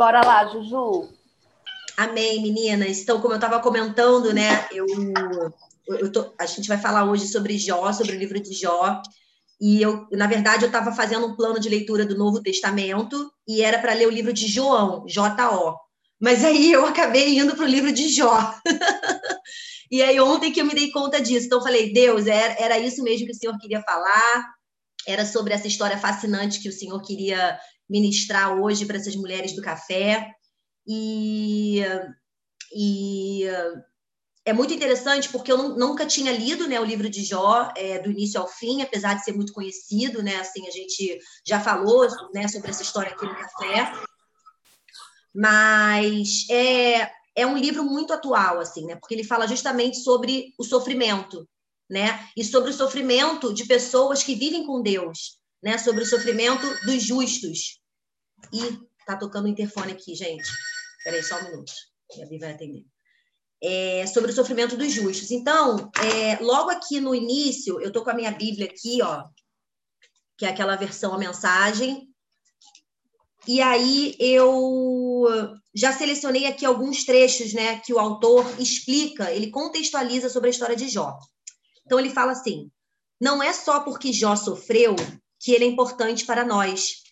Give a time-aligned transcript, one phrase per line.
[0.00, 1.10] Bora lá, Juju.
[1.94, 3.00] Amém, meninas.
[3.00, 4.86] Então, como eu estava comentando, né, eu,
[5.88, 9.02] eu tô, a gente vai falar hoje sobre Jó, sobre o livro de Jó.
[9.60, 13.60] E eu, na verdade, eu estava fazendo um plano de leitura do Novo Testamento e
[13.60, 15.76] era para ler o livro de João, J-O.
[16.18, 18.54] Mas aí eu acabei indo para o livro de Jó.
[19.92, 21.44] e aí ontem que eu me dei conta disso.
[21.44, 24.48] Então eu falei, Deus, era, era isso mesmo que o Senhor queria falar.
[25.06, 29.60] Era sobre essa história fascinante que o Senhor queria ministrar hoje para essas mulheres do
[29.60, 30.30] café.
[30.86, 31.82] E,
[32.74, 33.44] e
[34.44, 38.10] é muito interessante porque eu nunca tinha lido né, o livro de Jó é, do
[38.10, 40.36] início ao fim, apesar de ser muito conhecido, né?
[40.36, 43.92] Assim, a gente já falou né, sobre essa história aqui no café.
[45.34, 48.96] Mas é, é um livro muito atual, assim, né?
[48.96, 51.48] Porque ele fala justamente sobre o sofrimento,
[51.88, 52.26] né?
[52.36, 55.76] E sobre o sofrimento de pessoas que vivem com Deus, né?
[55.76, 57.79] Sobre o sofrimento dos justos.
[58.52, 60.48] E tá tocando o interfone aqui, gente.
[61.04, 61.72] Peraí, só um minuto.
[62.22, 62.84] A Bia vai atender.
[63.62, 65.30] É, sobre o sofrimento dos justos.
[65.30, 69.24] Então, é, logo aqui no início, eu estou com a minha Bíblia aqui, ó,
[70.36, 72.08] que é aquela versão a mensagem.
[73.46, 75.24] E aí eu
[75.74, 80.76] já selecionei aqui alguns trechos, né, que o autor explica, ele contextualiza sobre a história
[80.76, 81.18] de Jó.
[81.84, 82.70] Então ele fala assim:
[83.20, 84.94] não é só porque Jó sofreu
[85.38, 87.02] que ele é importante para nós.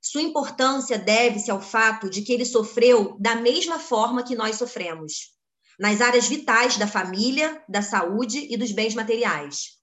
[0.00, 5.32] Sua importância deve-se ao fato de que ele sofreu da mesma forma que nós sofremos,
[5.78, 9.78] nas áreas vitais da família, da saúde e dos bens materiais.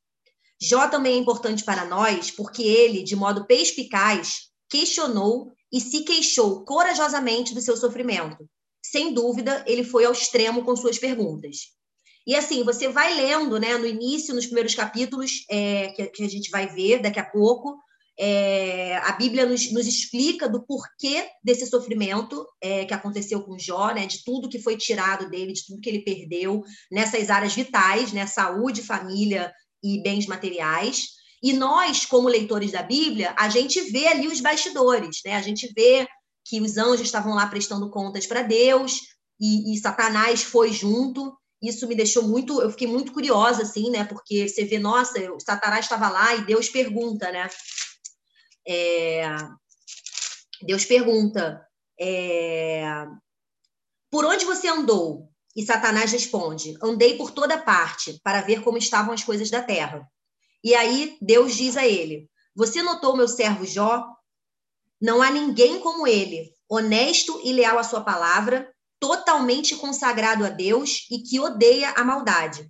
[0.62, 6.64] Jó também é importante para nós porque ele, de modo perspicaz, questionou e se queixou
[6.64, 8.50] corajosamente do seu sofrimento.
[8.84, 11.76] Sem dúvida, ele foi ao extremo com suas perguntas.
[12.26, 16.30] E assim, você vai lendo, né, no início, nos primeiros capítulos, é, que, que, a
[16.30, 17.78] gente vai ver daqui a pouco,
[18.18, 23.92] é, a Bíblia nos, nos, explica do porquê desse sofrimento é, que aconteceu com Jó,
[23.92, 28.14] né, de tudo que foi tirado dele, de tudo que ele perdeu nessas áreas vitais,
[28.14, 29.52] né, saúde, família
[29.84, 31.08] e bens materiais.
[31.44, 35.36] E nós, como leitores da Bíblia, a gente vê ali os bastidores, né?
[35.36, 36.08] A gente vê
[36.44, 39.00] que os anjos estavam lá prestando contas para Deus
[39.40, 44.04] e, e Satanás foi junto isso me deixou muito, eu fiquei muito curiosa, assim, né?
[44.04, 47.50] Porque você vê, nossa, o Satanás estava lá e Deus pergunta, né?
[48.68, 49.26] É,
[50.62, 51.66] Deus pergunta:
[52.00, 53.06] é,
[54.10, 55.30] por onde você andou?
[55.56, 60.08] E Satanás responde: andei por toda parte para ver como estavam as coisas da terra.
[60.64, 64.04] E aí Deus diz a ele: Você notou meu servo Jó?
[65.02, 71.06] Não há ninguém como ele, honesto e leal à sua palavra, totalmente consagrado a Deus
[71.12, 72.70] e que odeia a maldade.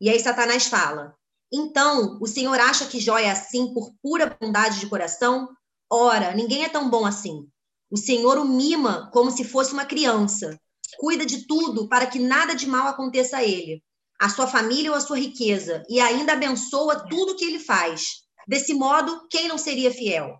[0.00, 1.14] E aí Satanás fala:
[1.52, 5.48] então, o Senhor acha que Jó é assim por pura bondade de coração?
[5.90, 7.46] Ora, ninguém é tão bom assim.
[7.90, 10.58] O Senhor o mima como se fosse uma criança.
[10.98, 13.82] Cuida de tudo para que nada de mal aconteça a ele,
[14.20, 18.24] a sua família ou a sua riqueza, e ainda abençoa tudo que ele faz.
[18.46, 20.38] Desse modo, quem não seria fiel?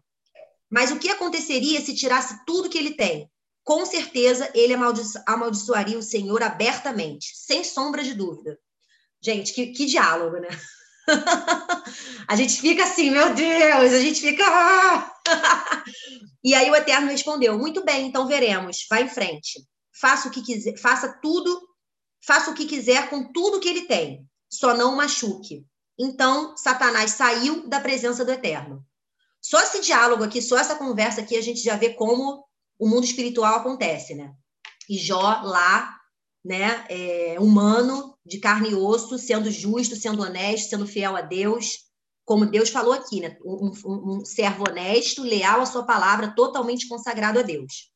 [0.70, 3.31] Mas o que aconteceria se tirasse tudo que ele tem?
[3.62, 4.75] Com certeza, ele
[5.26, 8.59] amaldiçoaria o Senhor abertamente, sem sombra de dúvida.
[9.22, 10.48] Gente, que, que diálogo, né?
[12.28, 14.44] a gente fica assim, meu Deus, a gente fica.
[16.42, 18.87] e aí o Eterno respondeu: Muito bem, então veremos.
[18.88, 19.64] Vá em frente.
[20.00, 21.60] Faça o que quiser, faça tudo,
[22.26, 24.26] faça o que quiser com tudo que ele tem.
[24.50, 25.64] Só não machuque.
[25.98, 28.84] Então, Satanás saiu da presença do Eterno.
[29.41, 32.44] Só esse diálogo aqui, só essa conversa aqui, a gente já vê como
[32.78, 34.32] o mundo espiritual acontece, né?
[34.88, 35.97] E Jó lá
[36.44, 41.84] né, é, humano, de carne e osso, sendo justo, sendo honesto, sendo fiel a Deus,
[42.25, 46.88] como Deus falou aqui, né, um, um, um servo honesto, leal à sua palavra, totalmente
[46.88, 47.91] consagrado a Deus.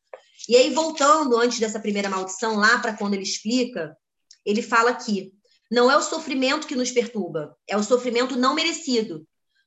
[0.48, 3.96] E aí, voltando antes dessa primeira maldição, lá para quando ele explica,
[4.44, 5.32] ele fala aqui:
[5.70, 9.26] não é o sofrimento que nos perturba, é o sofrimento não merecido.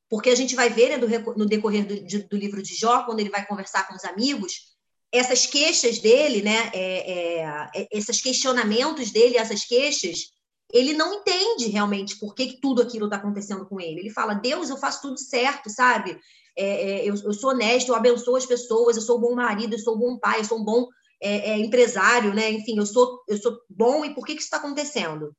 [0.09, 3.03] Porque a gente vai ver né, do, no decorrer do, de, do livro de Jó,
[3.03, 4.71] quando ele vai conversar com os amigos,
[5.12, 10.31] essas queixas dele, né, é, é, é, esses questionamentos dele, essas queixas,
[10.72, 14.00] ele não entende realmente por que, que tudo aquilo está acontecendo com ele.
[14.00, 16.18] Ele fala, Deus, eu faço tudo certo, sabe?
[16.58, 19.74] É, é, eu, eu, sou honesto, eu abençoo as pessoas, eu sou um bom marido,
[19.74, 20.88] eu sou um bom pai, eu sou um bom
[21.22, 22.50] é, empresário, né?
[22.50, 25.36] Enfim, eu sou, eu sou bom e por que, que isso está acontecendo?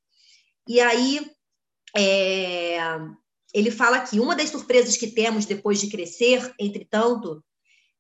[0.69, 1.27] E aí,
[3.55, 7.43] ele fala aqui, uma das surpresas que temos depois de crescer, entretanto,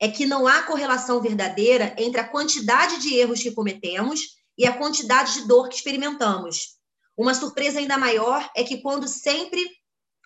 [0.03, 4.21] é que não há correlação verdadeira entre a quantidade de erros que cometemos
[4.59, 6.77] e a quantidade de dor que experimentamos.
[7.17, 9.65] Uma surpresa ainda maior é que quando sempre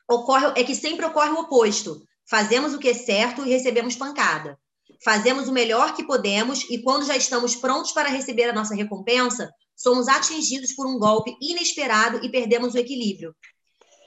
[0.08, 2.02] ocorre é que sempre ocorre o oposto.
[2.24, 4.58] Fazemos o que é certo e recebemos pancada.
[5.04, 9.52] Fazemos o melhor que podemos e, quando já estamos prontos para receber a nossa recompensa,
[9.76, 13.36] somos atingidos por um golpe inesperado e perdemos o equilíbrio.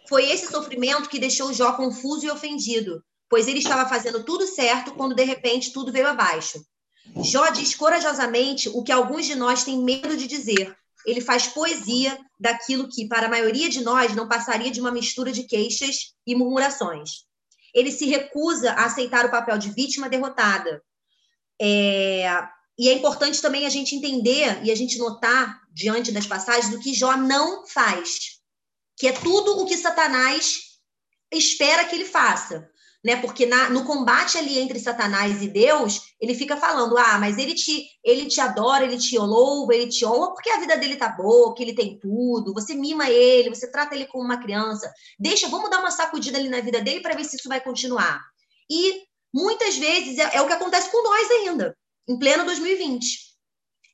[0.08, 4.92] Foi esse sofrimento que deixou Jó confuso e ofendido, pois ele estava fazendo tudo certo
[4.96, 6.62] quando de repente tudo veio abaixo.
[7.24, 10.76] Jó diz corajosamente o que alguns de nós têm medo de dizer.
[11.06, 15.32] Ele faz poesia daquilo que, para a maioria de nós, não passaria de uma mistura
[15.32, 17.26] de queixas e murmurações.
[17.74, 20.84] Ele se recusa a aceitar o papel de vítima derrotada.
[21.62, 22.28] É...
[22.78, 26.80] E é importante também a gente entender e a gente notar, diante das passagens, do
[26.80, 28.40] que Jó não faz,
[28.98, 30.60] que é tudo o que Satanás
[31.32, 32.69] espera que ele faça
[33.04, 33.16] né?
[33.18, 37.54] Porque na, no combate ali entre Satanás e Deus, ele fica falando: ah, mas ele
[37.54, 41.10] te, ele te adora, ele te louva, ele te honra, porque a vida dele tá
[41.10, 44.92] boa, que ele tem tudo, você mima ele, você trata ele como uma criança.
[45.18, 48.22] Deixa, vamos dar uma sacudida ali na vida dele para ver se isso vai continuar.
[48.70, 49.04] E
[49.34, 51.76] muitas vezes é, é o que acontece com nós ainda,
[52.08, 53.30] em pleno 2020.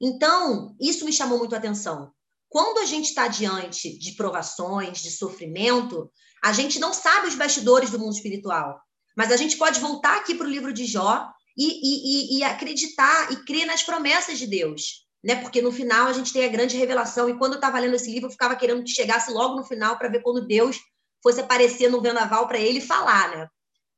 [0.02, 2.12] Então, isso me chamou muito a atenção.
[2.50, 6.10] Quando a gente está diante de provações, de sofrimento,
[6.44, 8.80] a gente não sabe os bastidores do mundo espiritual.
[9.16, 13.32] Mas a gente pode voltar aqui para o livro de Jó e, e, e, acreditar
[13.32, 15.06] e crer nas promessas de Deus.
[15.24, 15.36] Né?
[15.36, 17.30] Porque no final a gente tem a grande revelação.
[17.30, 19.98] E quando eu estava lendo esse livro, eu ficava querendo que chegasse logo no final
[19.98, 20.78] para ver quando Deus
[21.24, 23.48] fosse aparecer no vendaval para ele falar, né?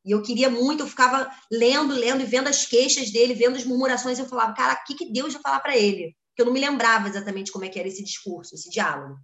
[0.05, 3.65] E eu queria muito, eu ficava lendo, lendo e vendo as queixas dele, vendo as
[3.65, 6.15] murmurações, eu falava, cara, o que, que Deus ia falar para ele?
[6.33, 9.17] Que eu não me lembrava exatamente como é que era esse discurso, esse diálogo.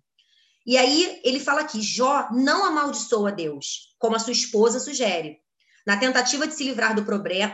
[0.66, 5.38] E aí ele fala aqui, Jó não amaldiçoa Deus, como a sua esposa sugere,
[5.85, 7.01] na tentativa de se livrar do,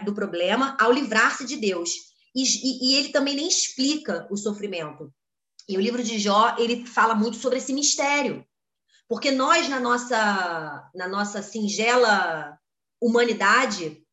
[0.06, 1.92] do problema ao livrar-se de Deus.
[2.36, 5.12] E, e, e, ele também nem explica o sofrimento.
[5.68, 8.46] E o livro de Jó, ele fala muito sobre esse mistério.
[9.08, 12.58] Porque nós, na nossa, na nossa singela
[13.02, 14.04] humanidade,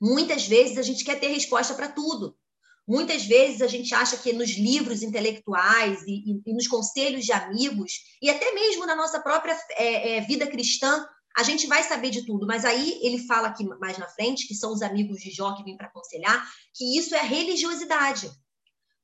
[0.00, 2.36] muitas vezes a gente quer ter resposta para tudo.
[2.86, 7.32] Muitas vezes a gente acha que nos livros intelectuais e, e, e, nos conselhos de
[7.32, 11.06] amigos, e até mesmo na nossa própria é, é, vida cristã,
[11.36, 14.54] a gente vai saber de tudo, mas aí ele fala aqui mais na frente, que
[14.54, 18.30] são os amigos de Jó que vêm para aconselhar, que isso é religiosidade.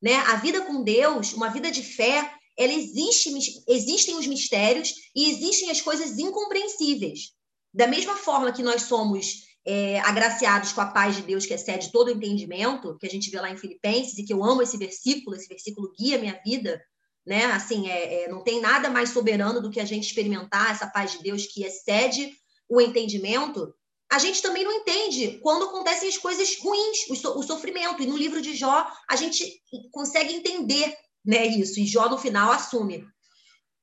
[0.02, 0.14] Né?
[0.14, 3.30] A vida com Deus, uma vida de fé, ela existe,
[3.69, 7.32] existem os mistérios e existem as coisas incompreensíveis.
[7.72, 11.92] Da mesma forma que nós somos é, agraciados com a paz de Deus que excede
[11.92, 14.76] todo o entendimento, que a gente vê lá em Filipenses, e que eu amo esse
[14.76, 16.82] versículo, esse versículo guia minha vida,
[17.28, 17.44] né?
[17.44, 21.12] Assim, é, é, não tem nada mais soberano do que a gente experimentar essa paz
[21.12, 22.32] de Deus que excede
[22.66, 23.75] o entendimento.
[24.10, 28.02] A gente também não entende quando acontecem as coisas ruins, o, so, o sofrimento.
[28.02, 29.44] E no livro de Jó, a gente
[29.92, 31.78] consegue entender né, isso.
[31.78, 33.06] E Jó, no final, assume.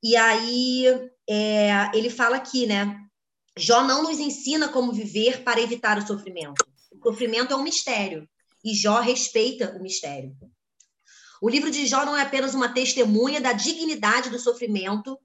[0.02, 0.86] E aí,
[1.30, 2.98] é, ele fala aqui, né?
[3.56, 6.66] Jó não nos ensina como viver para evitar o sofrimento.
[6.90, 8.28] O sofrimento é um mistério.
[8.64, 10.36] E Jó respeita o mistério.
[11.40, 15.18] O livro de Jó não é apenas uma testemunha da dignidade do sofrimento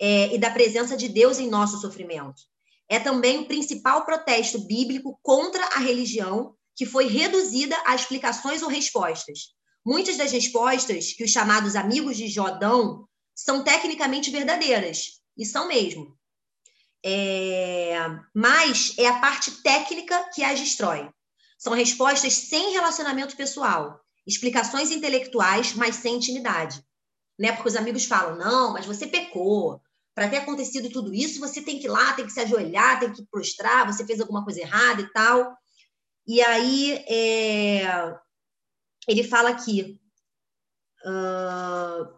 [0.00, 2.42] é, e da presença de Deus em nosso sofrimento.
[2.88, 8.68] É também o principal protesto bíblico contra a religião, que foi reduzida a explicações ou
[8.68, 9.54] respostas.
[9.84, 15.68] Muitas das respostas que os chamados amigos de Jó dão são tecnicamente verdadeiras, e são
[15.68, 16.16] mesmo.
[17.04, 17.96] É...
[18.34, 21.08] Mas é a parte técnica que as destrói.
[21.58, 26.82] São respostas sem relacionamento pessoal, explicações intelectuais, mas sem intimidade.
[27.38, 27.52] Né?
[27.52, 29.80] Porque os amigos falam: não, mas você pecou.
[30.14, 33.12] Para ter acontecido tudo isso, você tem que ir lá, tem que se ajoelhar, tem
[33.12, 35.56] que prostrar, você fez alguma coisa errada e tal.
[36.26, 38.14] E aí é...
[39.08, 40.00] ele fala aqui:
[41.04, 42.14] uh...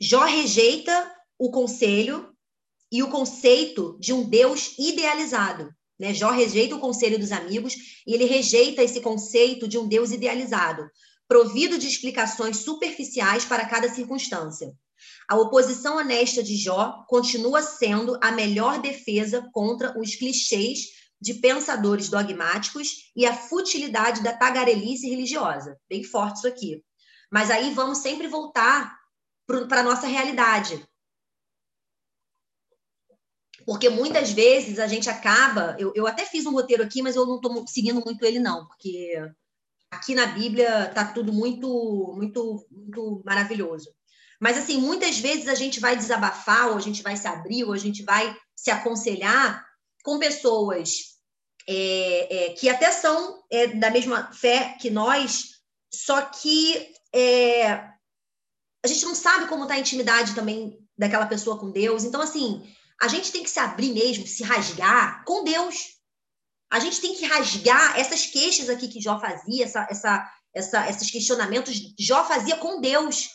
[0.00, 2.32] Jó rejeita o conselho
[2.90, 5.74] e o conceito de um Deus idealizado.
[5.98, 6.14] Né?
[6.14, 7.74] Jó rejeita o conselho dos amigos
[8.06, 10.88] e ele rejeita esse conceito de um Deus idealizado
[11.30, 14.76] provido de explicações superficiais para cada circunstância.
[15.28, 20.88] A oposição honesta de Jó continua sendo a melhor defesa contra os clichês
[21.20, 25.78] de pensadores dogmáticos e a futilidade da tagarelice religiosa.
[25.88, 26.84] Bem forte isso aqui.
[27.30, 28.98] Mas aí vamos sempre voltar
[29.46, 30.84] para a nossa realidade.
[33.64, 35.76] Porque muitas vezes a gente acaba.
[35.78, 38.66] Eu, eu até fiz um roteiro aqui, mas eu não estou seguindo muito ele, não,
[38.66, 39.14] porque
[39.90, 43.90] aqui na Bíblia está tudo muito, muito, muito maravilhoso.
[44.40, 47.72] Mas, assim, muitas vezes a gente vai desabafar, ou a gente vai se abrir, ou
[47.72, 49.62] a gente vai se aconselhar
[50.02, 51.10] com pessoas
[51.68, 55.60] é, é, que até são é, da mesma fé que nós,
[55.92, 57.72] só que é,
[58.82, 62.04] a gente não sabe como está a intimidade também daquela pessoa com Deus.
[62.04, 62.66] Então, assim,
[63.00, 65.99] a gente tem que se abrir mesmo, se rasgar com Deus.
[66.70, 71.10] A gente tem que rasgar essas queixas aqui que Jó fazia, essa, essa, essa, esses
[71.10, 71.74] questionamentos.
[71.98, 73.28] Jó fazia com Deus,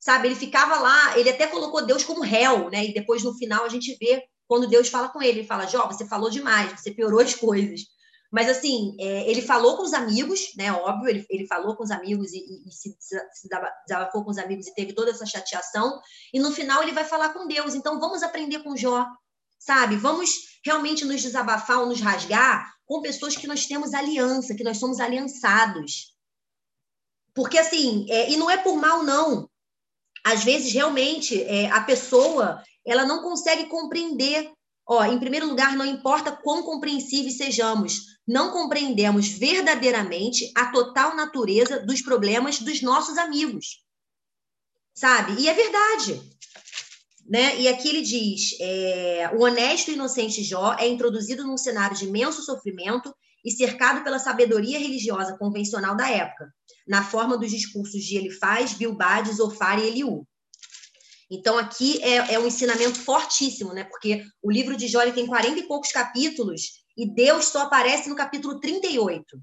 [0.00, 0.28] sabe?
[0.28, 2.86] Ele ficava lá, ele até colocou Deus como réu, né?
[2.86, 5.86] E depois no final a gente vê quando Deus fala com ele, ele fala: Jó,
[5.86, 7.82] você falou demais, você piorou as coisas.
[8.32, 10.72] Mas, assim, é, ele falou com os amigos, né?
[10.72, 13.48] Óbvio, ele, ele falou com os amigos e, e, e se, se
[13.86, 16.00] desabafou com os amigos e teve toda essa chateação.
[16.32, 17.74] E no final ele vai falar com Deus.
[17.74, 19.04] Então, vamos aprender com Jó,
[19.60, 19.96] sabe?
[19.96, 20.30] Vamos
[20.64, 24.98] realmente nos desabafar ou nos rasgar com pessoas que nós temos aliança, que nós somos
[24.98, 26.16] aliançados.
[27.32, 29.48] Porque, assim, é, e não é por mal, não.
[30.24, 34.52] Às vezes, realmente, é, a pessoa ela não consegue compreender
[34.92, 41.78] Ó, em primeiro lugar, não importa quão compreensíveis sejamos, não compreendemos verdadeiramente a total natureza
[41.86, 43.84] dos problemas dos nossos amigos.
[44.92, 45.40] Sabe?
[45.40, 46.20] E é verdade.
[47.30, 47.60] Né?
[47.60, 52.06] E aqui ele diz: é, o honesto e inocente Jó é introduzido num cenário de
[52.06, 56.52] imenso sofrimento e cercado pela sabedoria religiosa convencional da época,
[56.88, 60.26] na forma dos discursos de Elifaz, Bilbade, Zofar e Eliú.
[61.30, 63.84] Então, aqui é, é um ensinamento fortíssimo, né?
[63.84, 68.16] Porque o livro de Jó tem 40 e poucos capítulos e Deus só aparece no
[68.16, 69.40] capítulo 38.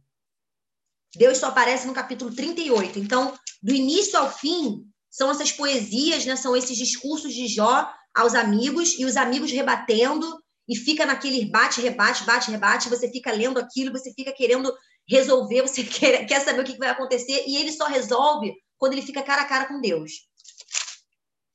[1.15, 3.00] Deus só aparece no capítulo 38.
[3.00, 6.35] Então, do início ao fim, são essas poesias, né?
[6.35, 10.27] São esses discursos de Jó aos amigos e os amigos rebatendo
[10.67, 14.75] e fica naquele bate, rebate, bate, rebate, você fica lendo aquilo, você fica querendo
[15.07, 19.01] resolver, você quer, quer saber o que vai acontecer, e ele só resolve quando ele
[19.01, 20.11] fica cara a cara com Deus.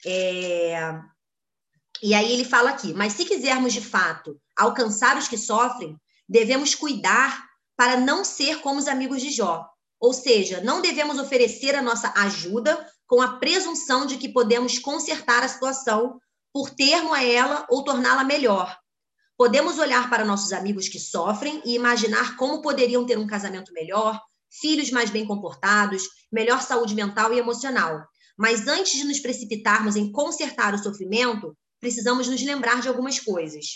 [0.05, 0.99] É...
[2.03, 5.97] E aí ele fala aqui: mas se quisermos de fato alcançar os que sofrem,
[6.29, 7.45] devemos cuidar
[7.77, 9.67] para não ser como os amigos de Jó.
[10.01, 15.45] Ou seja, não devemos oferecer a nossa ajuda com a presunção de que podemos consertar
[15.45, 16.19] a situação
[16.51, 18.75] por termo a ela ou torná-la melhor.
[19.37, 24.19] Podemos olhar para nossos amigos que sofrem e imaginar como poderiam ter um casamento melhor,
[24.51, 28.03] filhos mais bem comportados, melhor saúde mental e emocional.
[28.35, 33.67] Mas antes de nos precipitarmos em consertar o sofrimento, precisamos nos lembrar de algumas coisas.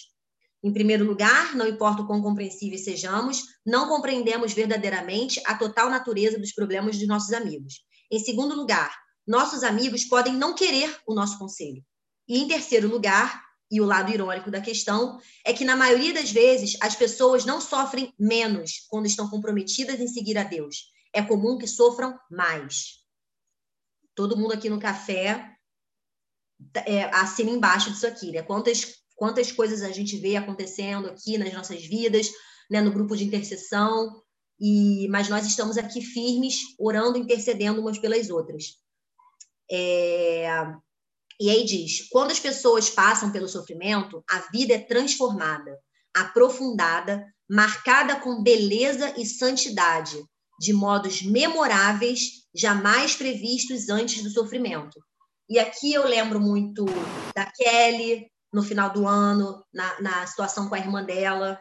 [0.64, 6.38] Em primeiro lugar, não importa o quão compreensíveis sejamos, não compreendemos verdadeiramente a total natureza
[6.38, 7.84] dos problemas de nossos amigos.
[8.10, 11.84] Em segundo lugar, nossos amigos podem não querer o nosso conselho.
[12.28, 16.30] E em terceiro lugar, e o lado irônico da questão, é que na maioria das
[16.30, 20.92] vezes as pessoas não sofrem menos quando estão comprometidas em seguir a Deus.
[21.12, 23.06] É comum que sofram mais
[24.16, 25.52] todo mundo aqui no café
[26.86, 28.42] é, assina embaixo disso aqui, né?
[28.42, 32.30] Quantas, quantas coisas a gente vê acontecendo aqui nas nossas vidas,
[32.68, 32.80] né?
[32.80, 34.22] no grupo de intercessão,
[34.58, 38.78] e mas nós estamos aqui firmes, orando, intercedendo umas pelas outras.
[39.70, 40.48] É,
[41.40, 45.78] e aí diz: quando as pessoas passam pelo sofrimento, a vida é transformada,
[46.14, 50.16] aprofundada, marcada com beleza e santidade,
[50.58, 54.98] de modos memoráveis jamais previstos antes do sofrimento.
[55.48, 56.86] E aqui eu lembro muito
[57.34, 61.60] da Kelly, no final do ano, na, na situação com a irmã dela,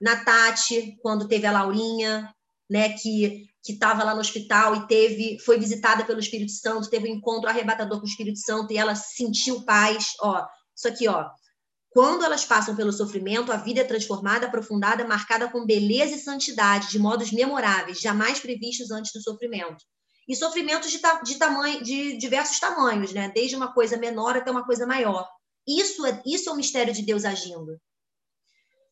[0.00, 2.32] na Tati, quando teve a Laurinha,
[2.68, 7.10] né, que que estava lá no hospital e teve foi visitada pelo Espírito Santo, teve
[7.10, 11.26] um encontro arrebatador com o Espírito Santo e ela sentiu paz, ó, isso aqui, ó.
[11.90, 16.88] Quando elas passam pelo sofrimento, a vida é transformada, aprofundada, marcada com beleza e santidade,
[16.88, 19.84] de modos memoráveis, jamais previstos antes do sofrimento
[20.28, 23.32] e sofrimentos de, ta de, tamanho, de diversos tamanhos, né?
[23.34, 25.26] Desde uma coisa menor até uma coisa maior.
[25.66, 27.78] Isso é, isso é o mistério de Deus agindo.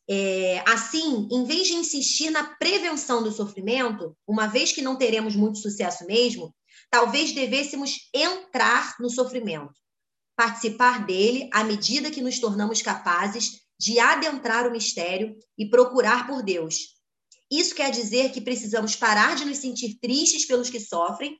[0.09, 5.35] É, assim, em vez de insistir na prevenção do sofrimento, uma vez que não teremos
[5.35, 6.55] muito sucesso mesmo,
[6.91, 9.75] talvez devêssemos entrar no sofrimento,
[10.37, 16.43] participar dele à medida que nos tornamos capazes de adentrar o mistério e procurar por
[16.43, 16.97] Deus,
[17.51, 21.39] isso quer dizer que precisamos parar de nos sentir tristes pelos que sofrem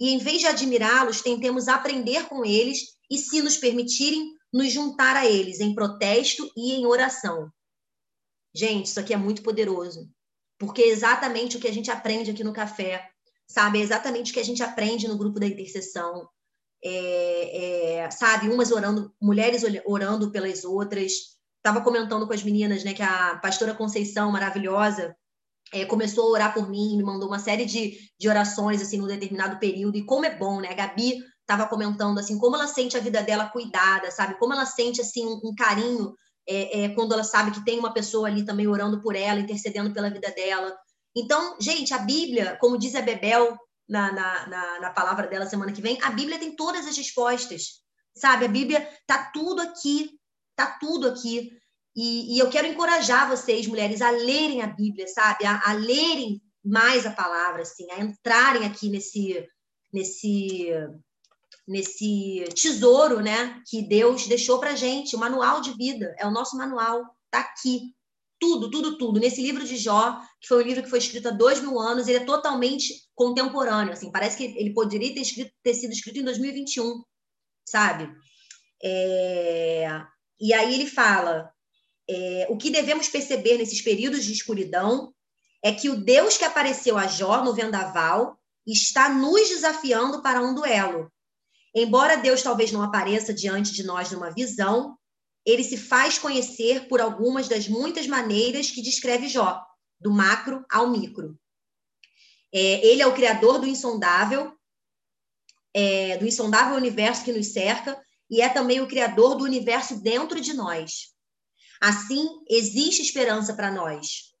[0.00, 5.14] e, em vez de admirá-los, tentemos aprender com eles e, se nos permitirem, nos juntar
[5.14, 7.50] a eles em protesto e em oração.
[8.54, 10.08] Gente, isso aqui é muito poderoso,
[10.58, 13.08] porque é exatamente o que a gente aprende aqui no café,
[13.46, 13.78] sabe?
[13.78, 16.28] É exatamente o que a gente aprende no grupo da intercessão.
[16.84, 21.12] É, é, sabe, umas orando, mulheres orando pelas outras.
[21.58, 25.16] Estava comentando com as meninas, né, que a pastora Conceição, maravilhosa,
[25.72, 29.06] é, começou a orar por mim, me mandou uma série de, de orações, assim, num
[29.06, 30.68] determinado período, e como é bom, né?
[30.68, 34.38] A Gabi estava comentando, assim, como ela sente a vida dela cuidada, sabe?
[34.38, 36.14] Como ela sente, assim, um, um carinho
[36.46, 39.92] é, é, quando ela sabe que tem uma pessoa ali também orando por ela, intercedendo
[39.92, 40.76] pela vida dela.
[41.16, 43.56] Então, gente, a Bíblia, como diz a Bebel
[43.88, 47.82] na, na, na, na palavra dela semana que vem, a Bíblia tem todas as respostas,
[48.16, 48.46] sabe?
[48.46, 50.18] A Bíblia tá tudo aqui,
[50.56, 51.50] tá tudo aqui.
[51.94, 55.44] E, e, eu quero encorajar vocês, mulheres, a lerem a Bíblia, sabe?
[55.44, 59.46] A, a lerem mais a palavra, assim, a entrarem aqui nesse,
[59.92, 60.70] nesse,
[61.66, 63.60] nesse tesouro, né?
[63.68, 67.94] Que Deus deixou para gente, o manual de vida, é o nosso manual, tá aqui.
[68.40, 69.20] Tudo, tudo, tudo.
[69.20, 72.08] Nesse livro de Jó, que foi um livro que foi escrito há dois mil anos,
[72.08, 76.24] ele é totalmente contemporâneo, assim, parece que ele poderia ter, escrito, ter sido escrito em
[76.24, 77.04] 2021,
[77.64, 78.12] sabe?
[78.82, 79.86] É...
[80.40, 81.52] E aí ele fala:
[82.08, 85.14] é, o que devemos perceber nesses períodos de escuridão
[85.62, 90.54] é que o Deus que apareceu a Jó no vendaval está nos desafiando para um
[90.54, 91.11] duelo.
[91.74, 94.98] Embora Deus talvez não apareça diante de nós numa visão,
[95.44, 99.60] ele se faz conhecer por algumas das muitas maneiras que descreve Jó,
[99.98, 101.38] do macro ao micro.
[102.52, 104.52] É, ele é o criador do insondável,
[105.74, 108.00] é, do insondável universo que nos cerca,
[108.30, 111.12] e é também o criador do universo dentro de nós.
[111.80, 114.32] Assim, existe esperança para nós,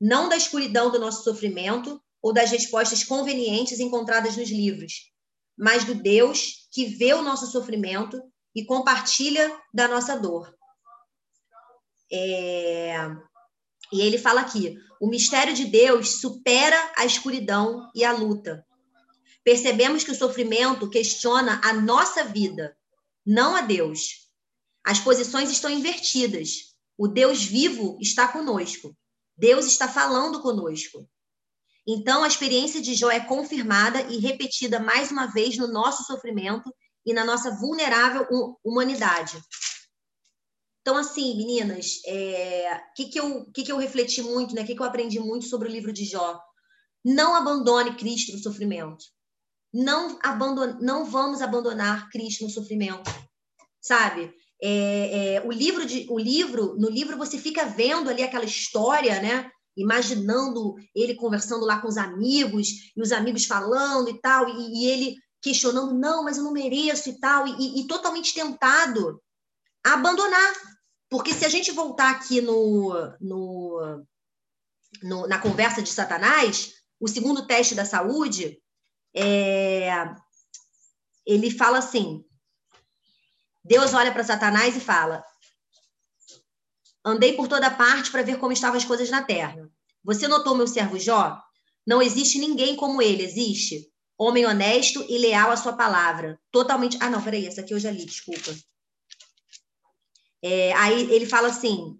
[0.00, 5.10] não da escuridão do nosso sofrimento ou das respostas convenientes encontradas nos livros,
[5.56, 8.20] mas do Deus que vê o nosso sofrimento
[8.54, 10.52] e compartilha da nossa dor.
[12.10, 12.96] É...
[13.92, 18.66] E ele fala aqui: o mistério de Deus supera a escuridão e a luta.
[19.44, 22.76] Percebemos que o sofrimento questiona a nossa vida,
[23.24, 24.30] não a Deus.
[24.84, 26.72] As posições estão invertidas.
[26.96, 28.96] O Deus vivo está conosco.
[29.36, 31.08] Deus está falando conosco.
[31.86, 36.72] Então, a experiência de Jó é confirmada e repetida mais uma vez no nosso sofrimento
[37.04, 38.26] e na nossa vulnerável
[38.64, 39.40] humanidade.
[40.80, 44.62] Então, assim, meninas, o é, que, que, eu, que, que eu refleti muito, né?
[44.62, 46.40] O que, que eu aprendi muito sobre o livro de Jó?
[47.04, 49.04] Não abandone Cristo no sofrimento.
[49.72, 53.10] Não, abandone, não vamos abandonar Cristo no sofrimento,
[53.80, 54.32] sabe?
[54.62, 59.20] É, é, o livro de, o livro, no livro você fica vendo ali aquela história,
[59.20, 59.50] né?
[59.76, 64.86] Imaginando ele conversando lá com os amigos e os amigos falando e tal, e, e
[64.86, 69.20] ele questionando, não, mas eu não mereço e tal, e, e, totalmente tentado
[69.84, 70.52] a abandonar.
[71.10, 74.04] Porque se a gente voltar aqui no, no,
[75.02, 78.62] no na conversa de Satanás, o segundo teste da saúde,
[79.14, 79.90] é,
[81.26, 82.24] ele fala assim:
[83.64, 85.24] Deus olha para Satanás e fala:
[87.04, 89.68] Andei por toda parte para ver como estavam as coisas na terra.
[90.04, 91.40] Você notou meu servo Jó?
[91.86, 93.88] Não existe ninguém como ele, existe?
[94.16, 96.38] Homem honesto e leal à sua palavra.
[96.52, 96.96] Totalmente.
[97.00, 98.54] Ah, não, peraí, essa aqui eu já li, desculpa.
[100.40, 101.98] É, aí ele fala assim: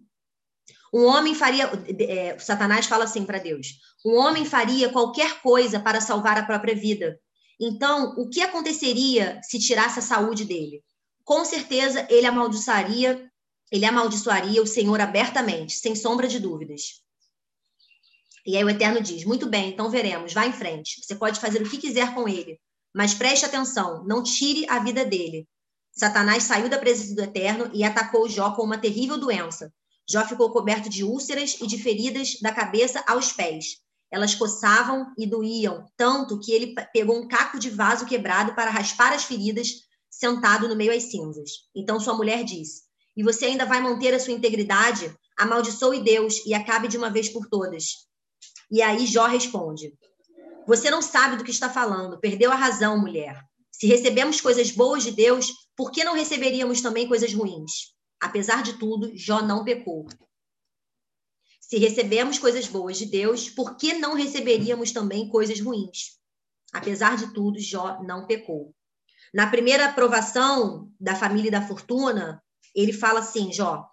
[0.92, 1.70] um homem faria.
[2.08, 6.76] É, Satanás fala assim para Deus: um homem faria qualquer coisa para salvar a própria
[6.76, 7.18] vida.
[7.60, 10.82] Então, o que aconteceria se tirasse a saúde dele?
[11.24, 13.31] Com certeza ele amaldiçoaria,
[13.72, 17.02] ele amaldiçoaria o Senhor abertamente, sem sombra de dúvidas.
[18.44, 21.02] E aí o Eterno diz: Muito bem, então veremos, vá em frente.
[21.02, 22.60] Você pode fazer o que quiser com ele,
[22.94, 25.48] mas preste atenção, não tire a vida dele.
[25.90, 29.72] Satanás saiu da presença do Eterno e atacou Jó com uma terrível doença.
[30.08, 33.80] Jó ficou coberto de úlceras e de feridas da cabeça aos pés.
[34.10, 39.12] Elas coçavam e doíam, tanto que ele pegou um caco de vaso quebrado para raspar
[39.12, 41.50] as feridas, sentado no meio às cinzas.
[41.74, 42.81] Então sua mulher disse:
[43.16, 45.14] E você ainda vai manter a sua integridade?
[45.36, 48.06] Amaldiçoe Deus e acabe de uma vez por todas.
[48.70, 49.94] E aí Jó responde:
[50.66, 53.42] Você não sabe do que está falando, perdeu a razão, mulher.
[53.70, 57.92] Se recebemos coisas boas de Deus, por que não receberíamos também coisas ruins?
[58.20, 60.06] Apesar de tudo, Jó não pecou.
[61.60, 66.18] Se recebemos coisas boas de Deus, por que não receberíamos também coisas ruins?
[66.72, 68.74] Apesar de tudo, Jó não pecou.
[69.34, 72.42] Na primeira aprovação da família da fortuna,
[72.74, 73.86] ele fala assim, Jó: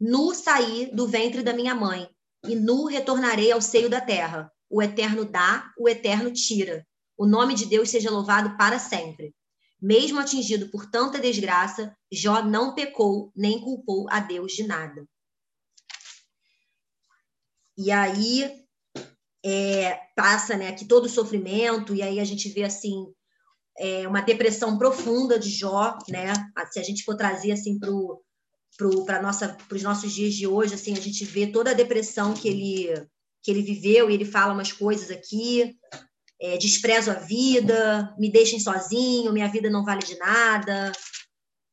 [0.00, 2.08] Nu saí do ventre da minha mãe,
[2.44, 4.50] e nu retornarei ao seio da terra.
[4.68, 6.86] O eterno dá, o eterno tira.
[7.16, 9.34] O nome de Deus seja louvado para sempre.
[9.80, 15.06] Mesmo atingido por tanta desgraça, Jó não pecou nem culpou a Deus de nada.
[17.76, 18.66] E aí
[19.44, 23.06] é, passa né, aqui todo o sofrimento, e aí a gente vê assim
[23.78, 26.32] é, uma depressão profunda de Jó, né?
[26.70, 27.90] Se a gente for trazer assim para
[29.06, 32.48] para nossa os nossos dias de hoje, assim a gente vê toda a depressão que
[32.48, 33.06] ele
[33.42, 35.76] que ele viveu e ele fala umas coisas aqui
[36.40, 40.92] é, desprezo a vida, me deixem sozinho, minha vida não vale de nada,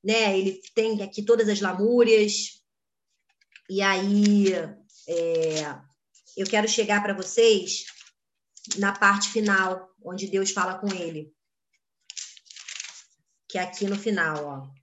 [0.04, 0.38] né?
[0.38, 2.62] Ele tem aqui todas as lamúrias.
[3.70, 4.54] E aí
[5.08, 5.76] é,
[6.38, 7.86] eu quero chegar para vocês
[8.78, 11.34] na parte final, onde Deus fala com ele.
[13.50, 14.83] Que é aqui no final, ó.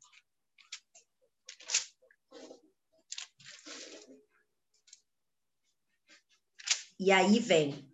[7.01, 7.91] E aí vem.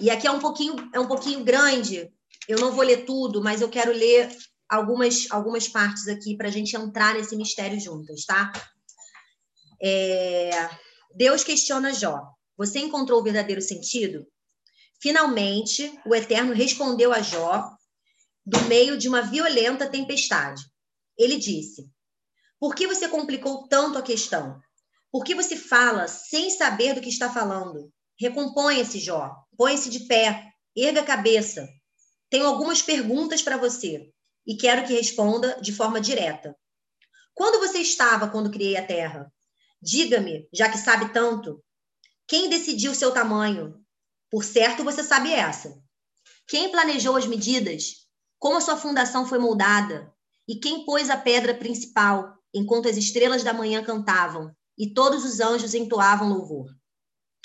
[0.00, 2.10] E aqui é um pouquinho é um pouquinho grande.
[2.48, 4.34] Eu não vou ler tudo, mas eu quero ler
[4.66, 8.50] algumas algumas partes aqui para a gente entrar nesse mistério juntas, tá?
[9.82, 10.50] É...
[11.14, 12.22] Deus questiona Jó.
[12.56, 14.26] Você encontrou o verdadeiro sentido?
[14.98, 17.70] Finalmente, o Eterno respondeu a Jó
[18.46, 20.62] do meio de uma violenta tempestade.
[21.18, 21.86] Ele disse:
[22.58, 24.58] Por que você complicou tanto a questão?
[25.12, 27.92] Por que você fala sem saber do que está falando?
[28.18, 29.34] Recomponha-se, Jó.
[29.56, 30.52] Põe-se de pé.
[30.74, 31.68] Erga a cabeça.
[32.30, 34.10] Tenho algumas perguntas para você
[34.46, 36.56] e quero que responda de forma direta.
[37.34, 39.32] Quando você estava quando criei a terra?
[39.80, 41.62] Diga-me, já que sabe tanto.
[42.26, 43.80] Quem decidiu seu tamanho?
[44.30, 45.80] Por certo, você sabe essa.
[46.48, 48.06] Quem planejou as medidas?
[48.38, 50.12] Como a sua fundação foi moldada?
[50.48, 55.40] E quem pôs a pedra principal, enquanto as estrelas da manhã cantavam e todos os
[55.40, 56.75] anjos entoavam louvor?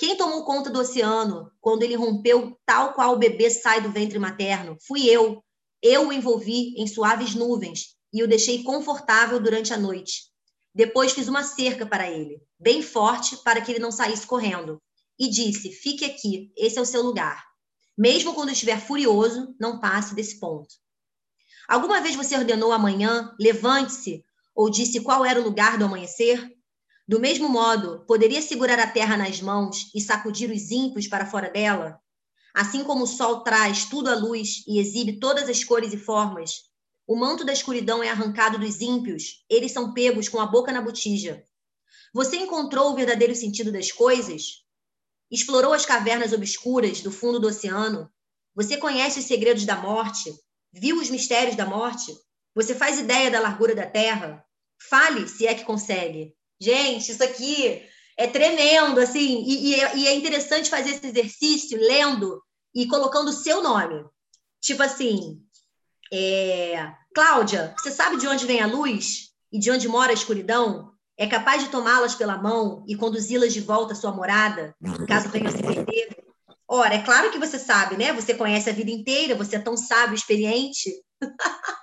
[0.02, 4.18] Quem tomou conta do oceano quando ele rompeu tal qual o bebê sai do ventre
[4.18, 4.76] materno?
[4.88, 5.44] Fui eu.
[5.80, 10.24] Eu o envolvi em suaves nuvens e o deixei confortável durante a noite.
[10.74, 14.82] Depois fiz uma cerca para ele, bem forte, para que ele não saísse correndo.
[15.20, 17.40] E disse: Fique aqui, esse é o seu lugar.
[17.96, 20.74] Mesmo quando estiver furioso, não passe desse ponto.
[21.68, 26.51] Alguma vez você ordenou amanhã, levante-se, ou disse qual era o lugar do amanhecer?
[27.12, 31.50] Do mesmo modo, poderia segurar a terra nas mãos e sacudir os ímpios para fora
[31.50, 32.00] dela?
[32.54, 36.70] Assim como o sol traz tudo à luz e exibe todas as cores e formas,
[37.06, 40.82] o manto da escuridão é arrancado dos ímpios, eles são pegos com a boca na
[40.82, 41.44] botija.
[42.14, 44.64] Você encontrou o verdadeiro sentido das coisas?
[45.30, 48.10] Explorou as cavernas obscuras do fundo do oceano?
[48.56, 50.34] Você conhece os segredos da morte?
[50.72, 52.16] Viu os mistérios da morte?
[52.56, 54.46] Você faz ideia da largura da terra?
[54.90, 56.34] Fale, se é que consegue.
[56.62, 57.82] Gente, isso aqui
[58.16, 62.40] é tremendo, assim, e, e, é, e é interessante fazer esse exercício lendo
[62.76, 64.06] e colocando o seu nome.
[64.62, 65.42] Tipo assim,
[66.14, 66.94] é...
[67.14, 70.92] Cláudia, você sabe de onde vem a luz e de onde mora a escuridão?
[71.18, 74.74] É capaz de tomá-las pela mão e conduzi-las de volta à sua morada,
[75.08, 76.24] caso venha se perder?
[76.68, 78.14] Ora, é claro que você sabe, né?
[78.14, 80.90] Você conhece a vida inteira, você é tão sábio, experiente.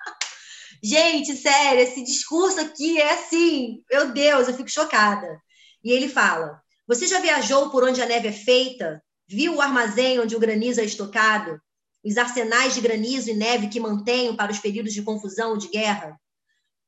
[0.82, 5.40] Gente, sério, esse discurso aqui é assim, meu Deus, eu fico chocada.
[5.82, 9.02] E ele fala: Você já viajou por onde a neve é feita?
[9.26, 11.60] Viu o armazém onde o granizo é estocado?
[12.04, 15.68] Os arsenais de granizo e neve que mantenho para os períodos de confusão ou de
[15.68, 16.18] guerra?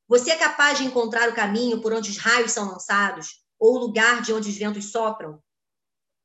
[0.07, 3.41] Você é capaz de encontrar o caminho por onde os raios são lançados?
[3.59, 5.39] Ou o lugar de onde os ventos sopram?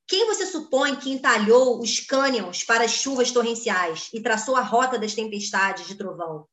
[0.08, 4.98] Quem você supõe que entalhou os cânions para as chuvas torrenciais e traçou a rota
[4.98, 6.46] das tempestades de trovão?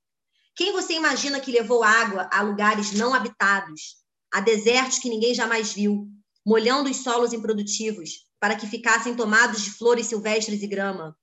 [0.56, 3.96] Quem você imagina que levou água a lugares não habitados,
[4.32, 6.08] a desertos que ninguém jamais viu,
[6.46, 11.18] molhando os solos improdutivos para que ficassem tomados de flores silvestres e grama?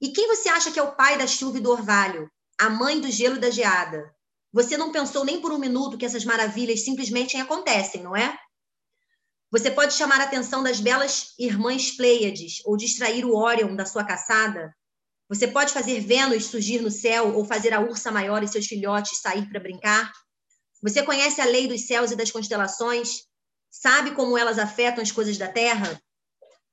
[0.00, 3.00] E quem você acha que é o pai da chuva e do orvalho, a mãe
[3.00, 4.14] do gelo e da geada?
[4.52, 8.36] Você não pensou nem por um minuto que essas maravilhas simplesmente acontecem, não é?
[9.50, 14.04] Você pode chamar a atenção das belas irmãs Pleiades ou distrair o Órion da sua
[14.04, 14.74] caçada,
[15.28, 19.20] você pode fazer Vênus surgir no céu ou fazer a ursa maior e seus filhotes
[19.20, 20.12] sair para brincar?
[20.82, 23.22] Você conhece a lei dos céus e das constelações?
[23.70, 26.00] Sabe como elas afetam as coisas da terra?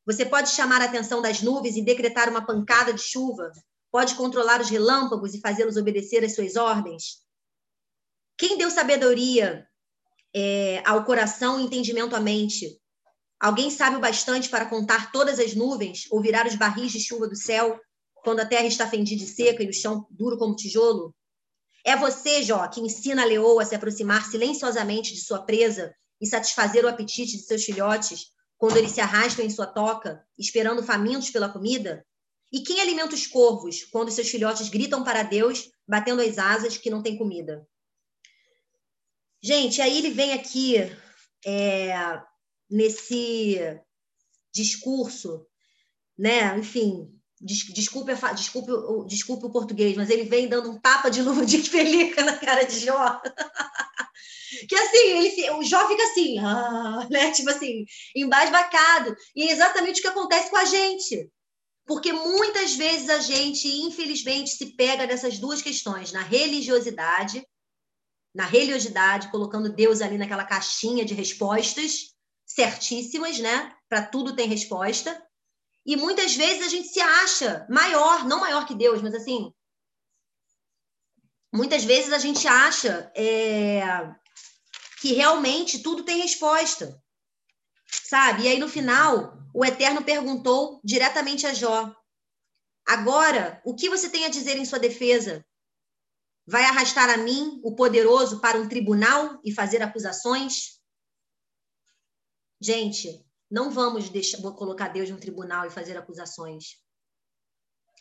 [0.06, 3.52] Você pode chamar a atenção das nuvens e decretar uma pancada de chuva?
[3.92, 7.20] Pode controlar os relâmpagos e fazê-los obedecer às suas ordens?
[8.38, 9.68] Quem deu sabedoria
[10.36, 12.80] é, ao coração e entendimento à mente?
[13.40, 17.28] Alguém sabe o bastante para contar todas as nuvens ou virar os barris de chuva
[17.28, 17.80] do céu
[18.24, 21.16] quando a terra está fendida e seca e o chão duro como tijolo?
[21.86, 26.28] É você, Jó, que ensina a leoa a se aproximar silenciosamente de sua presa e
[26.28, 31.30] satisfazer o apetite de seus filhotes quando eles se arrastam em sua toca, esperando famintos
[31.30, 32.06] pela comida?
[32.52, 36.90] E quem alimenta os corvos quando seus filhotes gritam para Deus, batendo as asas que
[36.90, 37.66] não tem comida?
[39.42, 40.76] Gente, aí ele vem aqui
[41.46, 42.22] é,
[42.70, 43.80] nesse
[44.54, 45.46] discurso,
[46.18, 46.58] né?
[46.58, 48.72] Enfim, desculpe, desculpe,
[49.08, 52.64] desculpe o português, mas ele vem dando um tapa de luva de pelica na cara
[52.64, 53.22] de Jó.
[54.68, 57.32] que assim, ele, o Jó fica assim, ah, né?
[57.32, 59.16] tipo assim, embasbacado.
[59.36, 61.32] E é exatamente o que acontece com a gente.
[61.86, 67.44] Porque muitas vezes a gente, infelizmente, se pega nessas duas questões, na religiosidade,
[68.36, 72.14] na religiosidade, colocando Deus ali naquela caixinha de respostas
[72.46, 73.74] certíssimas, né?
[73.88, 75.20] Para tudo tem resposta
[75.86, 79.54] e muitas vezes a gente se acha maior, não maior que Deus, mas assim.
[81.52, 83.82] Muitas vezes a gente acha é,
[85.02, 87.02] que realmente tudo tem resposta.
[87.88, 88.44] sabe?
[88.44, 91.92] E aí, no final, o Eterno perguntou diretamente a Jó:
[92.88, 95.46] Agora, o que você tem a dizer em sua defesa?
[96.46, 100.80] Vai arrastar a mim, o poderoso, para um tribunal e fazer acusações?
[102.62, 106.78] Gente, não vamos deixar, vou colocar Deus no tribunal e fazer acusações.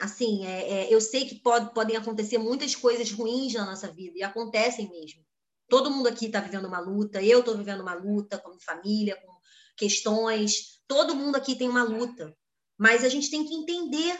[0.00, 4.18] Assim, é, é, eu sei que pode, podem acontecer muitas coisas ruins na nossa vida,
[4.18, 5.24] e acontecem mesmo.
[5.68, 9.38] Todo mundo aqui está vivendo uma luta, eu estou vivendo uma luta como família, com
[9.76, 12.36] questões, todo mundo aqui tem uma luta.
[12.78, 14.18] Mas a gente tem que entender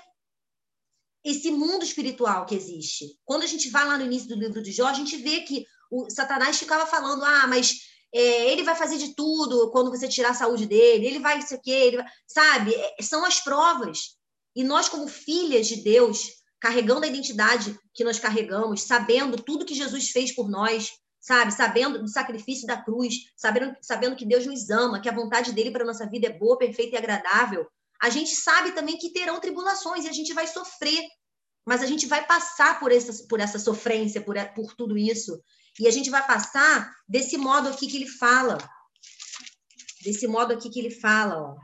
[1.25, 3.19] esse mundo espiritual que existe.
[3.25, 5.65] Quando a gente vai lá no início do livro de Jó, a gente vê que
[5.91, 7.73] o Satanás ficava falando: ah, mas
[8.15, 11.55] é, ele vai fazer de tudo quando você tirar a saúde dele, ele vai isso
[11.55, 12.07] aqui, ele vai...
[12.27, 12.75] sabe?
[12.75, 14.17] É, são as provas.
[14.55, 19.75] E nós, como filhas de Deus, carregando a identidade que nós carregamos, sabendo tudo que
[19.75, 21.53] Jesus fez por nós, sabe?
[21.53, 25.71] Sabendo do sacrifício da cruz, sabendo, sabendo que Deus nos ama, que a vontade dele
[25.71, 27.67] para nossa vida é boa, perfeita e agradável,
[28.01, 31.05] a gente sabe também que terão tribulações e a gente vai sofrer,
[31.67, 35.39] mas a gente vai passar por essa, por essa sofrência, por, por tudo isso.
[35.79, 38.59] E a gente vai passar desse modo aqui que ele fala.
[40.03, 41.57] Desse modo aqui que ele fala, ó.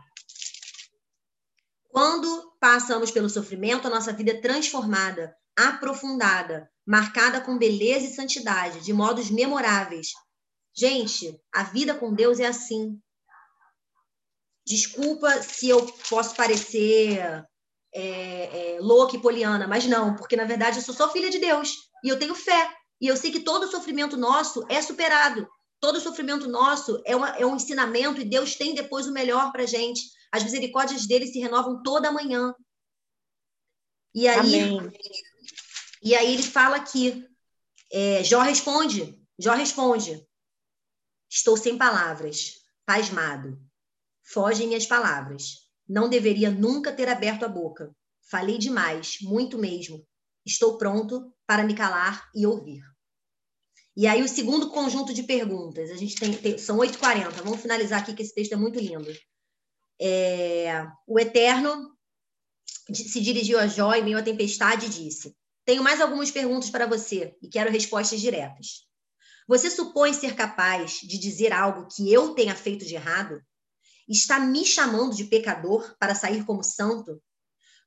[1.88, 8.80] Quando passamos pelo sofrimento, a nossa vida é transformada, aprofundada, marcada com beleza e santidade,
[8.80, 10.08] de modos memoráveis.
[10.76, 13.00] Gente, a vida com Deus é assim.
[14.66, 17.18] Desculpa se eu posso parecer
[17.94, 21.38] é, é, louca e poliana, mas não, porque na verdade eu sou só filha de
[21.38, 22.68] Deus e eu tenho fé.
[23.04, 25.46] E eu sei que todo sofrimento nosso é superado.
[25.78, 29.66] Todo sofrimento nosso é, uma, é um ensinamento e Deus tem depois o melhor para
[29.66, 30.00] gente.
[30.32, 32.54] As misericórdias dele se renovam toda manhã.
[34.14, 34.92] E aí, Amém.
[36.02, 37.28] E aí ele fala aqui,
[37.92, 40.26] é, Jó responde, Jó responde,
[41.28, 42.54] estou sem palavras,
[42.86, 43.60] pasmado,
[44.22, 47.94] fogem minhas palavras, não deveria nunca ter aberto a boca,
[48.30, 50.02] falei demais, muito mesmo,
[50.46, 52.93] estou pronto para me calar e ouvir.
[53.96, 58.00] E aí o segundo conjunto de perguntas, a gente tem, tem são 8h40, vamos finalizar
[58.00, 59.12] aqui que esse texto é muito lindo.
[60.00, 61.94] É, o Eterno
[62.92, 66.86] se dirigiu a Jó em meio à tempestade e disse: tenho mais algumas perguntas para
[66.86, 68.86] você e quero respostas diretas.
[69.46, 73.40] Você supõe ser capaz de dizer algo que eu tenha feito de errado?
[74.08, 77.22] Está me chamando de pecador para sair como santo?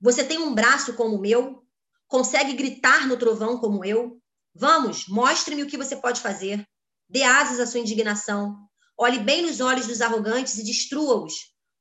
[0.02, 1.64] Você tem um braço como o meu?
[2.08, 4.20] Consegue gritar no trovão como eu?
[4.60, 6.66] Vamos, mostre-me o que você pode fazer.
[7.10, 8.58] Dê asas à sua indignação.
[8.98, 11.34] Olhe bem nos olhos dos arrogantes e destrua-os.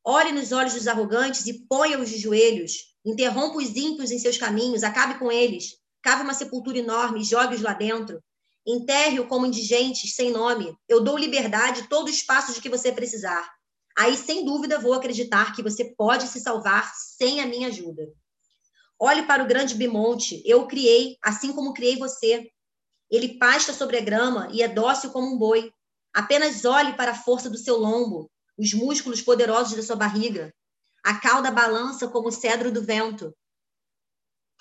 [0.04, 2.94] Olhe nos olhos dos arrogantes e ponha-os de joelhos.
[3.04, 7.72] Interrompa os ímpios em seus caminhos, acabe com eles cave uma sepultura enorme, jogue-os lá
[7.72, 8.22] dentro.
[8.64, 10.72] Enterre-o como indigentes, sem nome.
[10.88, 13.44] Eu dou liberdade todo o espaço de que você precisar.
[13.98, 18.06] Aí, sem dúvida, vou acreditar que você pode se salvar sem a minha ajuda.
[19.00, 20.40] Olhe para o grande bimonte.
[20.46, 22.48] Eu o criei, assim como criei você.
[23.10, 25.72] Ele pasta sobre a grama e é dócil como um boi.
[26.12, 30.52] Apenas olhe para a força do seu lombo, os músculos poderosos da sua barriga.
[31.04, 33.34] A cauda balança como o cedro do vento.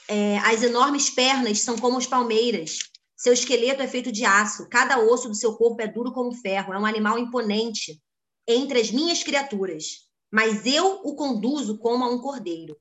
[0.08, 2.80] É, as enormes pernas são como as palmeiras.
[3.16, 4.70] Seu esqueleto é feito de aço.
[4.70, 6.74] Cada osso do seu corpo é duro como ferro.
[6.74, 8.00] É um animal imponente
[8.48, 10.06] entre as minhas criaturas.
[10.32, 12.78] Mas eu o conduzo como a um cordeiro.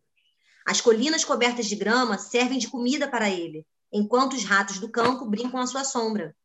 [0.66, 5.24] As colinas cobertas de grama servem de comida para ele, enquanto os ratos do campo
[5.24, 6.36] brincam à sua sombra.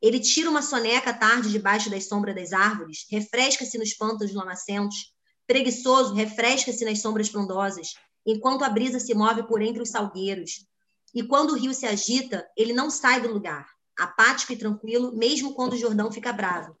[0.00, 5.14] Ele tira uma soneca à tarde debaixo das sombras das árvores, refresca-se nos pântanos lamacentos,
[5.46, 7.94] preguiçoso, refresca-se nas sombras frondosas,
[8.26, 10.66] enquanto a brisa se move por entre os salgueiros.
[11.14, 13.66] E quando o rio se agita, ele não sai do lugar,
[13.98, 16.76] apático e tranquilo, mesmo quando o Jordão fica bravo.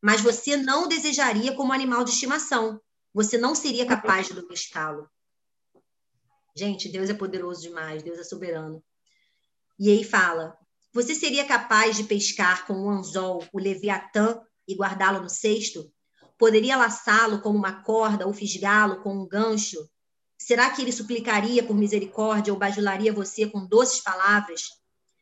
[0.00, 2.80] Mas você não desejaria como animal de estimação.
[3.12, 5.08] Você não seria capaz de domesticá-lo.
[6.56, 8.82] Gente, Deus é poderoso demais, Deus é soberano.
[9.82, 10.56] E aí fala:
[10.94, 15.92] Você seria capaz de pescar com o anzol o leviatã e guardá-lo no cesto?
[16.38, 19.78] Poderia laçá-lo como uma corda ou fisgá-lo com um gancho
[20.44, 24.62] Será que ele suplicaria por misericórdia ou bajularia você com doces palavras?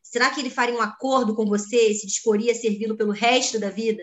[0.02, 3.60] Será que ele faria um acordo com você e se disporia a servi-lo pelo resto
[3.60, 4.02] da vida?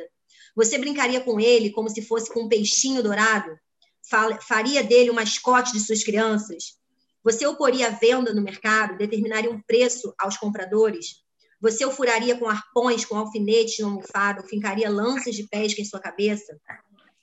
[0.55, 3.49] Você brincaria com ele como se fosse com um peixinho dourado?
[4.47, 6.77] Faria dele o mascote de suas crianças?
[7.27, 11.25] Você o poria à venda no mercado, determinaria um preço aos compradores?
[11.59, 15.99] Você o furaria com arpões, com alfinetes no almofado, fincaria lanças de pesca em sua
[15.99, 16.57] cabeça?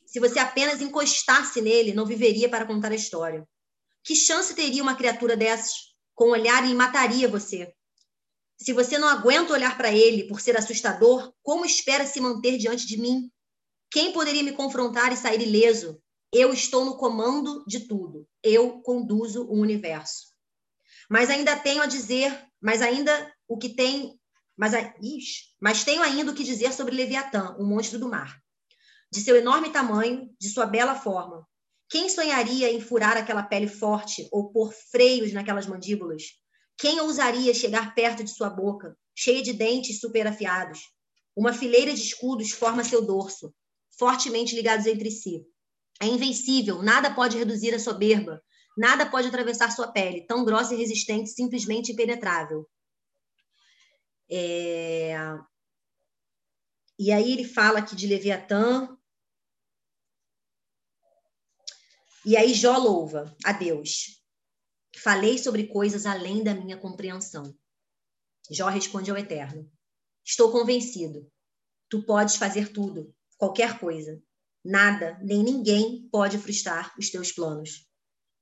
[0.05, 3.49] Se você apenas encostasse nele, não viveria para contar a história.
[4.03, 5.73] Que chance teria uma criatura dessas
[6.15, 7.73] com um olhar e mataria você?
[8.59, 12.87] Se você não aguenta olhar para ele por ser assustador, como espera se manter diante
[12.87, 13.31] de mim?
[13.91, 15.99] Quem poderia me confrontar e sair ileso?
[16.31, 18.29] Eu estou no comando de tudo.
[18.45, 20.35] Eu conduzo o universo.
[21.09, 24.21] Mas ainda tenho a dizer, mas ainda o que tem,
[24.55, 28.39] mas, ixi, mas tenho ainda o que dizer sobre Leviatã, o monstro do mar.
[29.11, 31.47] De seu enorme tamanho, de sua bela forma.
[31.89, 36.25] Quem sonharia em furar aquela pele forte ou pôr freios naquelas mandíbulas?
[36.77, 40.81] Quem ousaria chegar perto de sua boca, cheia de dentes super afiados?
[41.37, 43.55] Uma fileira de escudos forma seu dorso,
[43.99, 45.45] fortemente ligados entre si.
[46.01, 48.43] É invencível, nada pode reduzir a soberba,
[48.77, 52.69] nada pode atravessar sua pele, tão grossa e resistente, simplesmente impenetrável.
[54.31, 55.15] É...
[56.99, 58.97] E aí ele fala aqui de Leviatã.
[62.25, 64.23] E aí Jó louva a Deus.
[64.97, 67.55] Falei sobre coisas além da minha compreensão.
[68.51, 69.71] Jó responde ao Eterno:
[70.25, 71.31] Estou convencido.
[71.89, 74.23] Tu podes fazer tudo, qualquer coisa.
[74.65, 77.87] Nada, nem ninguém pode frustrar os teus planos.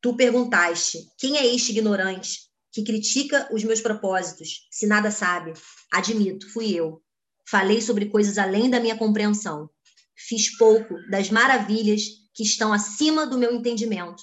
[0.01, 5.53] Tu perguntaste: quem é este ignorante que critica os meus propósitos, se nada sabe?
[5.93, 7.03] Admito, fui eu.
[7.49, 9.69] Falei sobre coisas além da minha compreensão.
[10.17, 14.23] Fiz pouco das maravilhas que estão acima do meu entendimento.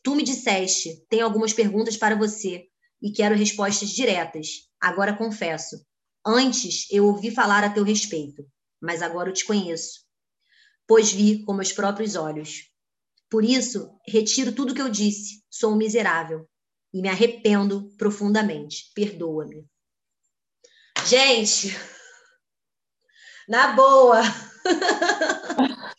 [0.00, 2.66] Tu me disseste: tenho algumas perguntas para você
[3.02, 4.68] e quero respostas diretas.
[4.80, 5.84] Agora confesso.
[6.24, 8.46] Antes eu ouvi falar a teu respeito,
[8.80, 10.02] mas agora eu te conheço
[10.92, 12.70] pois vi com meus próprios olhos.
[13.30, 16.46] Por isso, retiro tudo o que eu disse, sou um miserável
[16.92, 18.92] e me arrependo profundamente.
[18.94, 19.66] Perdoa-me.
[21.06, 21.74] Gente,
[23.48, 24.20] na boa.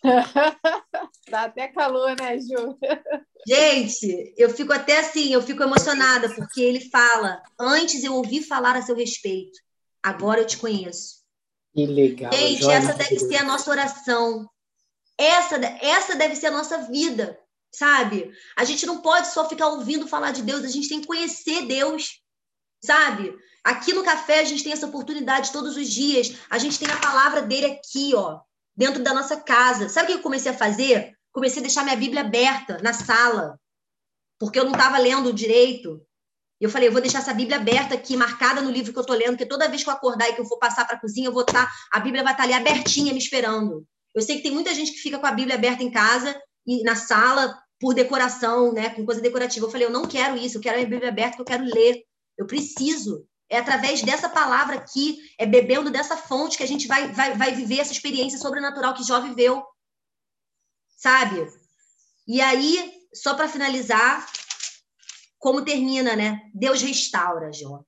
[1.27, 2.77] Dá até calor, né, Ju?
[3.47, 8.75] Gente, eu fico até assim, eu fico emocionada, porque ele fala: Antes eu ouvi falar
[8.75, 9.59] a seu respeito,
[10.03, 11.23] agora eu te conheço.
[11.73, 12.31] Que legal.
[12.31, 14.47] Gente, essa deve ser a nossa oração.
[15.23, 17.39] Essa, essa deve ser a nossa vida,
[17.71, 18.31] sabe?
[18.57, 21.65] A gente não pode só ficar ouvindo falar de Deus, a gente tem que conhecer
[21.65, 22.21] Deus,
[22.83, 23.33] sabe?
[23.63, 26.35] Aqui no café a gente tem essa oportunidade todos os dias.
[26.49, 28.41] A gente tem a palavra dele aqui, ó,
[28.75, 29.87] dentro da nossa casa.
[29.87, 31.17] Sabe o que eu comecei a fazer?
[31.31, 33.57] Comecei a deixar minha Bíblia aberta na sala,
[34.37, 36.05] porque eu não estava lendo direito.
[36.59, 39.15] Eu falei, eu vou deixar essa Bíblia aberta aqui, marcada no livro que eu estou
[39.15, 41.27] lendo, porque toda vez que eu acordar e que eu for passar para a cozinha,
[41.27, 43.87] eu vou estar, tá, a Bíblia vai estar tá ali abertinha me esperando.
[44.13, 46.83] Eu sei que tem muita gente que fica com a Bíblia aberta em casa e
[46.83, 49.65] na sala por decoração, né, com coisa decorativa.
[49.65, 52.03] Eu falei, eu não quero isso, eu quero a Bíblia aberta, eu quero ler.
[52.37, 53.27] Eu preciso.
[53.49, 57.53] É através dessa palavra aqui, é bebendo dessa fonte que a gente vai, vai, vai
[57.53, 59.63] viver essa experiência sobrenatural que Jó viveu.
[60.95, 61.45] Sabe?
[62.25, 64.25] E aí, só para finalizar,
[65.37, 66.39] como termina, né?
[66.53, 67.83] Deus restaura, Jó.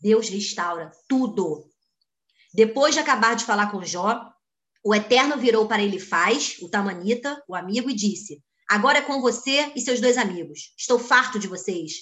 [0.00, 1.68] Deus restaura tudo.
[2.52, 4.30] Depois de acabar de falar com Jó,
[4.88, 9.20] o Eterno virou para ele faz, o Tamanita, o amigo, e disse: Agora é com
[9.20, 10.72] você e seus dois amigos.
[10.78, 11.92] Estou farto de vocês,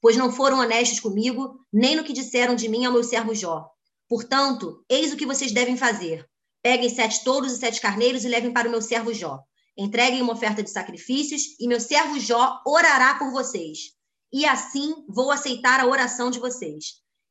[0.00, 3.64] pois não foram honestos comigo, nem no que disseram de mim ao meu servo Jó.
[4.08, 6.28] Portanto, eis o que vocês devem fazer.
[6.60, 9.38] Peguem sete touros e sete carneiros e levem para o meu servo Jó.
[9.78, 13.92] Entreguem uma oferta de sacrifícios e meu servo Jó orará por vocês.
[14.32, 16.86] E assim vou aceitar a oração de vocês.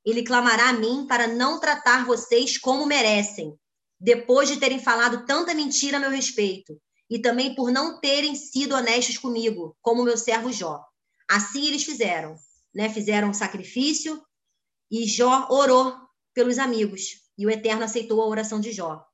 [0.05, 3.59] Ele clamará a mim para não tratar vocês como merecem,
[4.01, 8.73] depois de terem falado tanta mentira a meu respeito, e também por não terem sido
[8.73, 10.83] honestos comigo, como meu servo Jó.
[11.29, 12.35] Assim eles fizeram,
[12.73, 12.89] né?
[12.89, 14.19] Fizeram um sacrifício
[14.89, 15.95] e Jó orou
[16.33, 19.05] pelos amigos, e o Eterno aceitou a oração de Jó.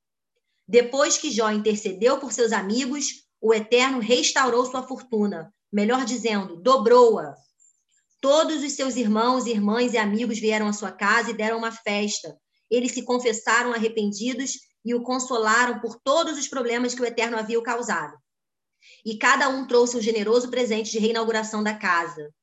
[0.65, 7.35] Depois que Jó intercedeu por seus amigos, o Eterno restaurou sua fortuna, melhor dizendo, dobrou-a.
[8.21, 12.37] Todos os seus irmãos, irmãs e amigos vieram à sua casa e deram uma festa.
[12.69, 17.61] Eles se confessaram arrependidos e o consolaram por todos os problemas que o Eterno havia
[17.61, 18.17] causado.
[19.03, 22.33] E cada um trouxe um generoso presente de reinauguração da casa.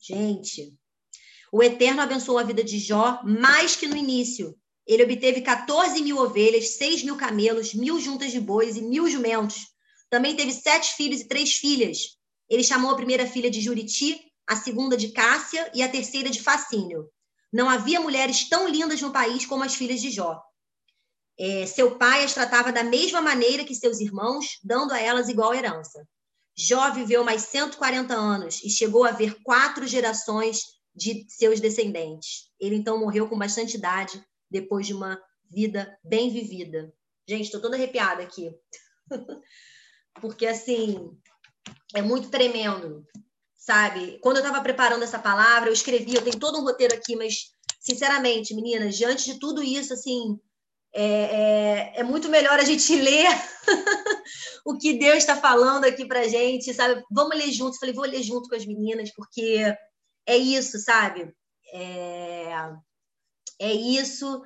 [0.00, 0.74] Gente,
[1.52, 4.56] o Eterno abençoou a vida de Jó mais que no início.
[4.86, 9.66] Ele obteve 14 mil ovelhas, 6 mil camelos, mil juntas de bois e mil jumentos.
[10.08, 12.16] Também teve sete filhos e três filhas.
[12.48, 16.40] Ele chamou a primeira filha de Juriti, a segunda de Cássia e a terceira de
[16.40, 17.10] Facínio.
[17.52, 20.42] Não havia mulheres tão lindas no país como as filhas de Jó.
[21.38, 25.54] É, seu pai as tratava da mesma maneira que seus irmãos, dando a elas igual
[25.54, 26.06] herança.
[26.56, 30.62] Jó viveu mais 140 anos e chegou a ver quatro gerações
[30.94, 32.50] de seus descendentes.
[32.60, 35.20] Ele então morreu com bastante idade, depois de uma
[35.50, 36.92] vida bem vivida.
[37.28, 38.54] Gente, estou toda arrepiada aqui.
[40.20, 41.10] Porque, assim,
[41.94, 43.04] é muito tremendo,
[43.56, 44.18] sabe?
[44.22, 47.50] Quando eu estava preparando essa palavra, eu escrevi, eu tenho todo um roteiro aqui, mas,
[47.80, 50.38] sinceramente, meninas, diante de tudo isso, assim,
[50.94, 53.26] é, é, é muito melhor a gente ler
[54.64, 57.02] o que Deus está falando aqui para gente, sabe?
[57.10, 57.78] Vamos ler juntos.
[57.78, 59.74] Falei, vou ler junto com as meninas, porque
[60.26, 61.32] é isso, sabe?
[61.72, 62.48] É,
[63.60, 64.40] é isso.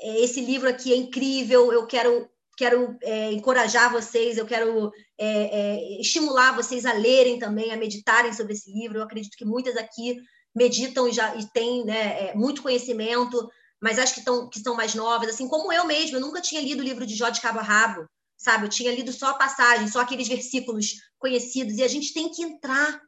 [0.00, 1.72] É, esse livro aqui é incrível.
[1.72, 7.76] Eu quero quero é, encorajar vocês, eu quero é, estimular vocês a lerem também, a
[7.76, 8.98] meditarem sobre esse livro.
[8.98, 10.16] Eu acredito que muitas aqui
[10.52, 13.48] meditam e já e têm né, muito conhecimento,
[13.80, 16.16] mas acho que, tão, que são mais novas, assim como eu mesma.
[16.16, 18.06] Eu nunca tinha lido o livro de Jó de Cabo a Rabo,
[18.36, 18.66] sabe?
[18.66, 22.42] Eu tinha lido só a passagem, só aqueles versículos conhecidos, e a gente tem que
[22.42, 23.00] entrar.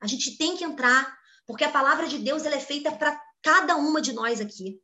[0.00, 3.76] A gente tem que entrar, porque a palavra de Deus ela é feita para cada
[3.76, 4.80] uma de nós aqui.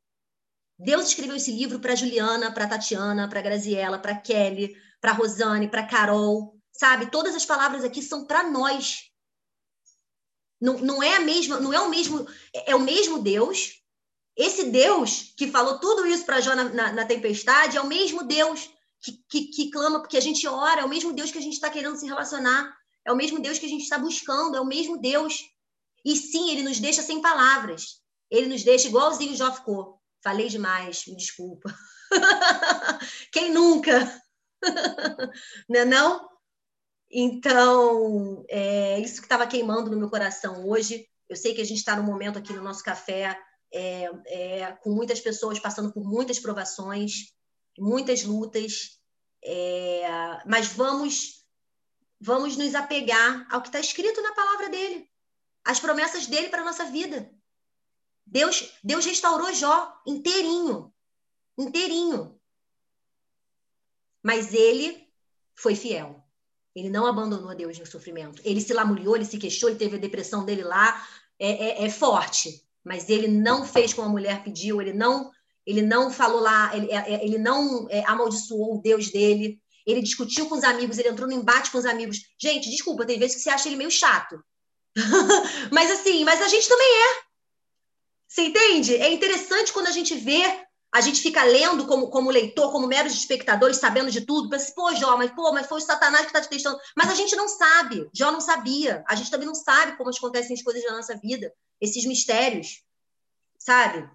[0.78, 5.86] Deus escreveu esse livro para Juliana, para Tatiana, para Graziela, para Kelly, para Rosane, para
[5.86, 7.10] Carol, sabe?
[7.10, 9.10] Todas as palavras aqui são para nós.
[10.60, 13.83] Não, não é a mesma, não é o mesmo, é, é o mesmo Deus.
[14.36, 18.24] Esse Deus que falou tudo isso para Jó na, na, na, tempestade é o mesmo
[18.24, 18.68] Deus
[19.00, 21.54] que, que, que clama porque a gente ora, é o mesmo Deus que a gente
[21.54, 24.66] está querendo se relacionar, é o mesmo Deus que a gente está buscando, é o
[24.66, 25.44] mesmo Deus.
[26.04, 28.02] E sim, ele nos deixa sem palavras.
[28.30, 31.72] Ele nos deixa igualzinho Jó ficou Falei demais, me desculpa.
[33.30, 34.22] Quem nunca?
[35.68, 36.26] não é não?
[37.10, 41.06] Então, é isso que estava queimando no meu coração hoje.
[41.28, 43.38] Eu sei que a gente está num momento aqui no nosso café
[43.74, 47.34] é, é, com muitas pessoas passando por muitas provações,
[47.78, 49.00] muitas lutas,
[49.44, 50.06] é,
[50.46, 51.44] mas vamos
[52.20, 55.06] vamos nos apegar ao que está escrito na palavra dele,
[55.62, 57.30] as promessas dele para a nossa vida.
[58.24, 60.92] Deus, Deus restaurou Jó inteirinho,
[61.58, 62.40] inteirinho.
[64.22, 65.06] Mas ele
[65.54, 66.24] foi fiel.
[66.74, 68.40] Ele não abandonou Deus no sofrimento.
[68.44, 71.06] Ele se lamuriou, ele se queixou, ele teve a depressão dele lá,
[71.38, 72.63] é, é, é forte.
[72.84, 75.30] Mas ele não fez como a mulher pediu, ele não,
[75.66, 79.58] ele não falou lá, ele, é, é, ele não é, amaldiçoou o Deus dele.
[79.86, 82.18] Ele discutiu com os amigos, ele entrou no embate com os amigos.
[82.40, 84.42] Gente, desculpa, tem vezes que você acha ele meio chato.
[85.72, 87.24] mas assim, mas a gente também é.
[88.28, 88.96] Você entende?
[88.96, 90.42] É interessante quando a gente vê,
[90.92, 94.48] a gente fica lendo como, como leitor, como meros espectadores, sabendo de tudo.
[94.48, 96.78] Pensa, pô, Jó, mas, pô, mas foi o Satanás que está te testando.
[96.96, 98.08] Mas a gente não sabe.
[98.14, 99.04] Jó não sabia.
[99.08, 102.82] A gente também não sabe como acontecem as coisas na nossa vida, esses mistérios,
[103.58, 104.08] sabe?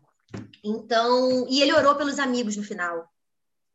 [0.64, 3.08] Então, e ele orou pelos amigos no final.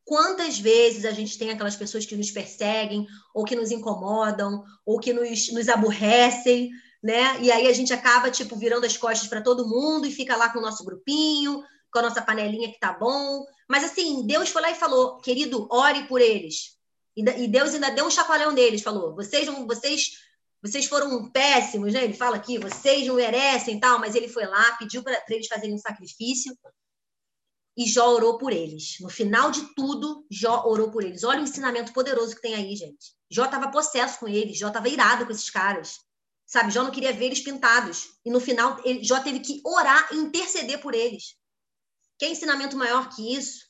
[0.04, 4.98] Quantas vezes a gente tem aquelas pessoas que nos perseguem, ou que nos incomodam, ou
[5.00, 6.70] que nos, nos aborrecem,
[7.02, 7.40] né?
[7.40, 10.50] E aí a gente acaba, tipo, virando as costas para todo mundo e fica lá
[10.50, 13.44] com o nosso grupinho, com a nossa panelinha que tá bom.
[13.68, 16.74] Mas assim, Deus foi lá e falou, querido, ore por eles.
[17.16, 20.10] E Deus ainda deu um chacoalhão neles, falou: vocês vocês,
[20.64, 22.04] vocês foram péssimos, né?
[22.04, 25.74] Ele fala aqui, vocês não merecem tal, mas ele foi lá, pediu para eles fazerem
[25.74, 26.56] um sacrifício
[27.76, 28.96] e Jó orou por eles.
[29.00, 31.22] No final de tudo, Jó orou por eles.
[31.22, 33.14] Olha o ensinamento poderoso que tem aí, gente.
[33.30, 35.98] Jó estava possesso com eles, Jó estava irado com esses caras.
[36.46, 38.14] Sabe, Jó não queria ver eles pintados.
[38.24, 41.36] E no final, ele, Jó teve que orar e interceder por eles.
[42.18, 43.66] Que ensinamento maior que isso?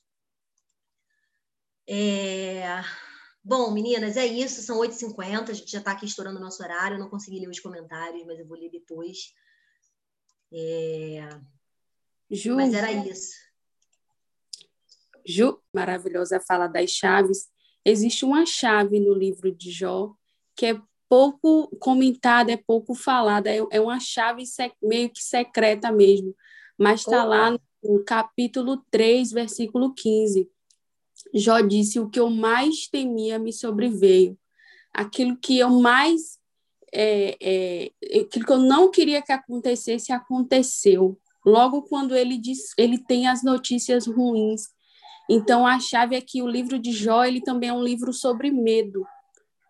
[1.88, 2.84] É...
[3.44, 4.62] Bom, meninas, é isso.
[4.62, 5.50] São 8h50.
[5.50, 6.94] A gente já está aqui estourando o nosso horário.
[6.94, 9.34] Eu não consegui ler os comentários, mas eu vou ler depois.
[10.50, 11.28] É...
[12.30, 13.34] Ju, mas era isso.
[15.26, 17.48] Ju, maravilhosa fala das chaves.
[17.84, 20.14] Existe uma chave no livro de Jó
[20.56, 24.44] que é pouco comentada, é pouco falada, é, é uma chave
[24.82, 26.34] meio que secreta mesmo,
[26.78, 27.50] mas está lá
[27.82, 30.50] no capítulo 3, versículo 15.
[31.34, 34.38] Jó disse: O que eu mais temia me sobreveio.
[34.92, 36.38] Aquilo que eu mais.
[36.92, 41.18] É, é, aquilo que eu não queria que acontecesse, aconteceu.
[41.44, 44.68] Logo quando ele, diz, ele tem as notícias ruins.
[45.28, 48.50] Então, a chave é que o livro de Jó ele também é um livro sobre
[48.50, 49.04] medo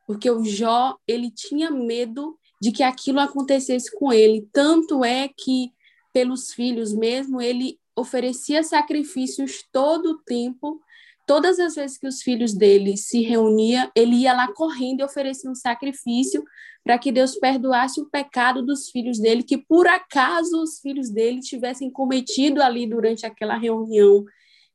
[0.06, 4.48] porque o Jó ele tinha medo de que aquilo acontecesse com ele.
[4.52, 5.72] Tanto é que
[6.12, 10.80] pelos filhos mesmo ele oferecia sacrifícios todo o tempo.
[11.26, 15.50] Todas as vezes que os filhos dele se reuniam, ele ia lá correndo e oferecia
[15.50, 16.44] um sacrifício
[16.84, 21.40] para que Deus perdoasse o pecado dos filhos dele, que por acaso os filhos dele
[21.40, 24.24] tivessem cometido ali durante aquela reunião.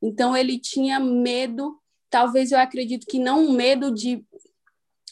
[0.02, 1.80] Então ele tinha medo,
[2.10, 4.26] talvez eu acredito que não um medo de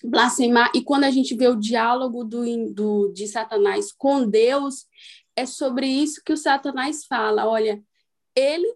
[0.03, 0.71] blasfemar.
[0.73, 4.87] E quando a gente vê o diálogo do, do, de Satanás com Deus,
[5.35, 7.45] é sobre isso que o Satanás fala.
[7.45, 7.79] Olha,
[8.35, 8.75] ele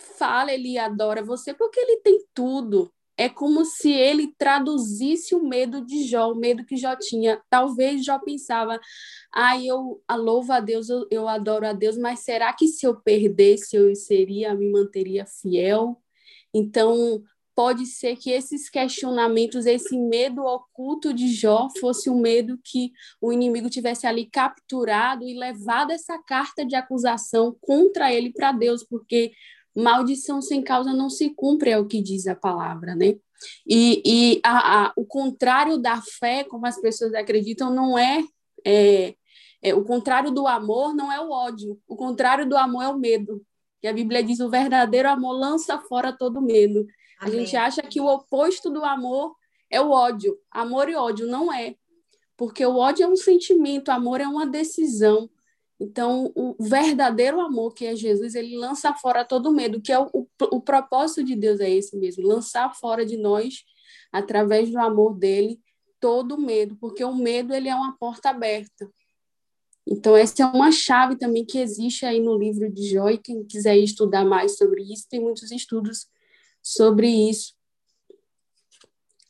[0.00, 2.92] fala, ele adora você porque ele tem tudo.
[3.16, 7.40] É como se ele traduzisse o medo de Jó, o medo que Jó tinha.
[7.50, 8.80] Talvez Jó pensava,
[9.32, 12.96] ah, eu louvo a Deus, eu, eu adoro a Deus, mas será que se eu
[12.96, 16.00] perdesse, eu seria, me manteria fiel?
[16.54, 17.22] Então,
[17.54, 22.90] pode ser que esses questionamentos, esse medo oculto de Jó fosse um medo que
[23.20, 28.82] o inimigo tivesse ali capturado e levado essa carta de acusação contra ele para Deus,
[28.82, 29.32] porque
[29.74, 33.14] maldição sem causa não se cumpre, é o que diz a palavra, né?
[33.66, 38.22] E, e a, a, o contrário da fé, como as pessoas acreditam, não é,
[38.66, 39.14] é,
[39.62, 42.98] é, o contrário do amor não é o ódio, o contrário do amor é o
[42.98, 43.42] medo.
[43.82, 46.86] E a Bíblia diz: o verdadeiro amor lança fora todo medo.
[47.18, 47.34] Amém.
[47.34, 49.34] A gente acha que o oposto do amor
[49.70, 50.36] é o ódio.
[50.50, 51.74] Amor e ódio não é.
[52.36, 55.30] Porque o ódio é um sentimento, o amor é uma decisão.
[55.80, 60.10] Então, o verdadeiro amor, que é Jesus, ele lança fora todo medo, que é o,
[60.12, 63.64] o, o propósito de Deus é esse mesmo, lançar fora de nós,
[64.12, 65.58] através do amor dele,
[65.98, 68.90] todo medo, porque o medo ele é uma porta aberta.
[69.86, 73.42] Então, essa é uma chave também que existe aí no livro de Jó, e quem
[73.42, 76.06] quiser estudar mais sobre isso, tem muitos estudos
[76.62, 77.54] sobre isso.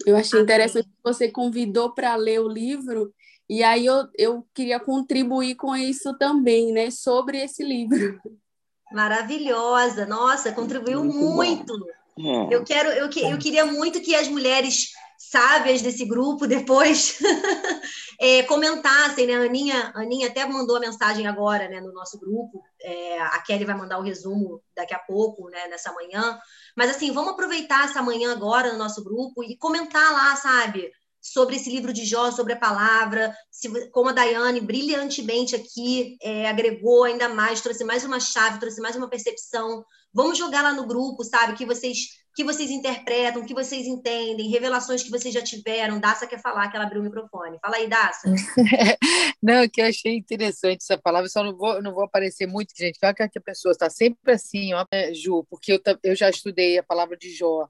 [0.05, 3.14] Eu achei interessante que você convidou para ler o livro,
[3.51, 8.20] e aí eu, eu queria contribuir com isso também, né, sobre esse livro.
[8.92, 11.76] Maravilhosa, nossa, contribuiu muito.
[11.76, 11.84] muito.
[12.16, 12.55] É.
[12.55, 17.18] Eu quero, eu, eu queria muito que as mulheres sábias desse grupo depois
[18.20, 19.34] é, comentassem, né?
[19.34, 22.62] A Aninha, a Aninha até mandou a mensagem agora, né, no nosso grupo.
[22.80, 26.38] É, a Kelly vai mandar o resumo daqui a pouco, né, nessa manhã.
[26.76, 30.90] Mas assim, vamos aproveitar essa manhã agora no nosso grupo e comentar lá, sabe?
[31.20, 36.48] Sobre esse livro de Jó, sobre a palavra, se, como a Daiane brilhantemente aqui é,
[36.48, 39.84] agregou ainda mais, trouxe mais uma chave, trouxe mais uma percepção.
[40.12, 41.54] Vamos jogar lá no grupo, sabe?
[41.54, 45.98] Que vocês que vocês interpretam, que vocês entendem, revelações que vocês já tiveram.
[45.98, 47.58] Daça quer falar, que ela abriu o microfone.
[47.60, 48.32] Fala aí, Daça.
[49.42, 52.98] não, que eu achei interessante essa palavra, só não vou, não vou aparecer muito, gente.
[53.02, 56.82] Olha que a pessoa está sempre assim, ó, Ju, porque eu, eu já estudei a
[56.82, 57.68] palavra de Jó,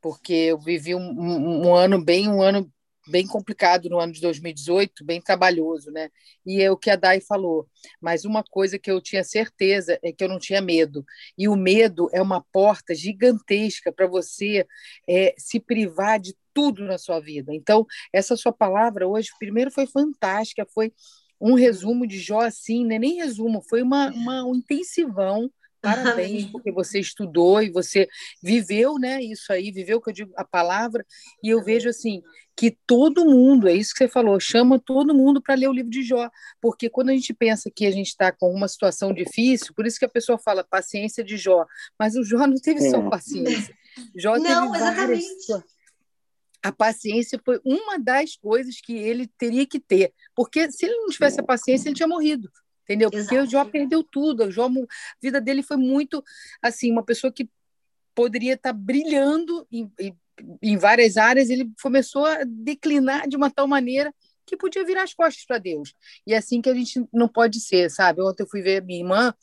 [0.00, 2.70] porque eu vivi um, um, um ano bem, um ano
[3.08, 6.08] bem complicado no ano de 2018, bem trabalhoso, né?
[6.46, 7.68] E é o que a Dai falou.
[8.00, 11.04] Mas uma coisa que eu tinha certeza é que eu não tinha medo.
[11.36, 14.66] E o medo é uma porta gigantesca para você
[15.08, 17.52] é, se privar de tudo na sua vida.
[17.54, 20.92] Então, essa sua palavra hoje, primeiro, foi fantástica, foi
[21.40, 22.98] um resumo de Jó assim, né?
[22.98, 25.50] nem resumo, foi uma, uma um intensivão
[25.82, 28.08] Parabéns, porque você estudou e você
[28.40, 29.20] viveu, né?
[29.20, 31.04] Isso aí, viveu que eu digo a palavra,
[31.42, 32.22] e eu vejo assim
[32.56, 35.90] que todo mundo, é isso que você falou, chama todo mundo para ler o livro
[35.90, 36.30] de Jó,
[36.60, 39.98] porque quando a gente pensa que a gente está com uma situação difícil, por isso
[39.98, 41.66] que a pessoa fala paciência de Jó,
[41.98, 43.10] mas o Jó não teve só é.
[43.10, 43.74] paciência.
[44.14, 45.48] Jó não, teve exatamente.
[45.48, 45.64] Várias...
[46.62, 51.08] A paciência foi uma das coisas que ele teria que ter, porque se ele não
[51.08, 52.48] tivesse a paciência, ele tinha morrido
[52.84, 53.10] entendeu?
[53.12, 53.28] Exato.
[53.28, 54.86] Porque o Jó perdeu tudo, o Jó, a
[55.20, 56.22] vida dele foi muito,
[56.60, 57.48] assim, uma pessoa que
[58.14, 60.16] poderia estar brilhando em, em,
[60.62, 64.14] em várias áreas, ele começou a declinar de uma tal maneira
[64.46, 65.94] que podia virar as costas para Deus.
[66.26, 68.20] E é assim que a gente não pode ser, sabe?
[68.20, 69.34] Ontem eu fui ver minha irmã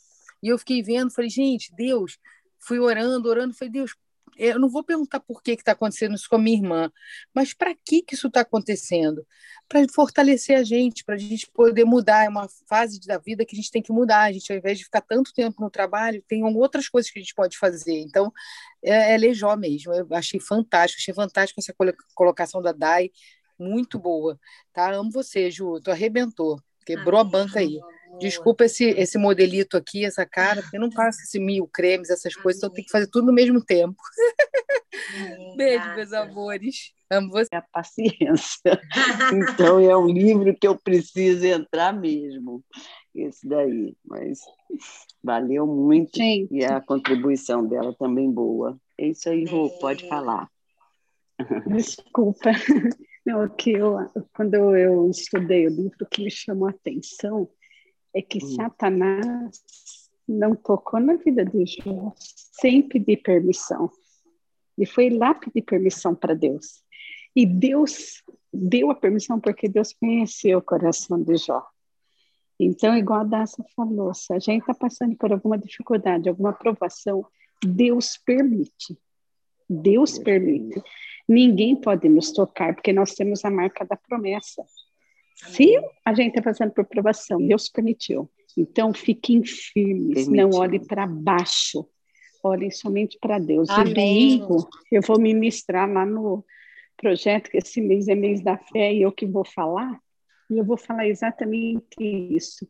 [0.43, 2.17] e eu fiquei vendo, falei, gente, Deus,
[2.59, 3.95] fui orando, orando, falei, Deus,
[4.37, 6.91] eu não vou perguntar por que está acontecendo isso com a minha irmã,
[7.33, 9.25] mas para que, que isso está acontecendo?
[9.67, 12.25] Para fortalecer a gente, para a gente poder mudar.
[12.25, 14.23] É uma fase da vida que a gente tem que mudar.
[14.23, 17.21] A gente, ao invés de ficar tanto tempo no trabalho, tem outras coisas que a
[17.21, 17.99] gente pode fazer.
[17.99, 18.31] Então,
[18.83, 19.93] é, é lejó mesmo.
[19.93, 21.73] Eu achei fantástico, achei fantástico essa
[22.15, 23.11] colocação da Dai,
[23.57, 24.39] muito boa.
[24.73, 24.91] Tá?
[24.91, 27.79] Amo você, Ju, tu arrebentou, quebrou a banca aí.
[28.19, 32.61] Desculpa esse, esse modelito aqui, essa cara, porque não passa esse mil cremes, essas coisas,
[32.61, 33.97] então tem que fazer tudo no mesmo tempo.
[35.55, 36.93] Beijo, meus amores.
[37.11, 37.49] Amo você.
[37.55, 38.79] A paciência.
[39.33, 42.63] então é um livro que eu preciso entrar mesmo.
[43.15, 43.95] Esse daí.
[44.05, 44.39] Mas
[45.23, 46.17] valeu muito.
[46.17, 46.47] Sim.
[46.51, 48.79] E a contribuição dela também boa.
[48.97, 50.47] É isso aí, Rô, pode falar.
[51.67, 52.51] Desculpa.
[53.25, 53.97] Não, que eu,
[54.33, 57.49] quando eu estudei o livro, o que me chamou a atenção
[58.19, 58.55] é que hum.
[58.55, 63.89] Satanás não tocou na vida de Jó sem pedir permissão.
[64.77, 66.83] E foi lá pedir permissão para Deus.
[67.35, 71.65] E Deus deu a permissão porque Deus conheceu o coração de Jó.
[72.59, 77.25] Então, igual a Daça falou, se a gente está passando por alguma dificuldade, alguma provação,
[77.63, 78.97] Deus permite.
[79.69, 80.81] Deus permite.
[81.27, 84.65] Ninguém pode nos tocar, porque nós temos a marca da promessa.
[85.47, 85.73] Se
[86.05, 88.29] a gente está passando por provação, Deus permitiu.
[88.57, 91.87] Então, fiquem firmes, não olhem para baixo,
[92.43, 93.69] olhem somente para Deus.
[93.69, 94.35] Amém.
[94.35, 96.43] E domingo eu vou ministrar lá no
[96.97, 99.99] projeto, que esse mês é mês da fé, e eu que vou falar,
[100.49, 102.67] e eu vou falar exatamente isso.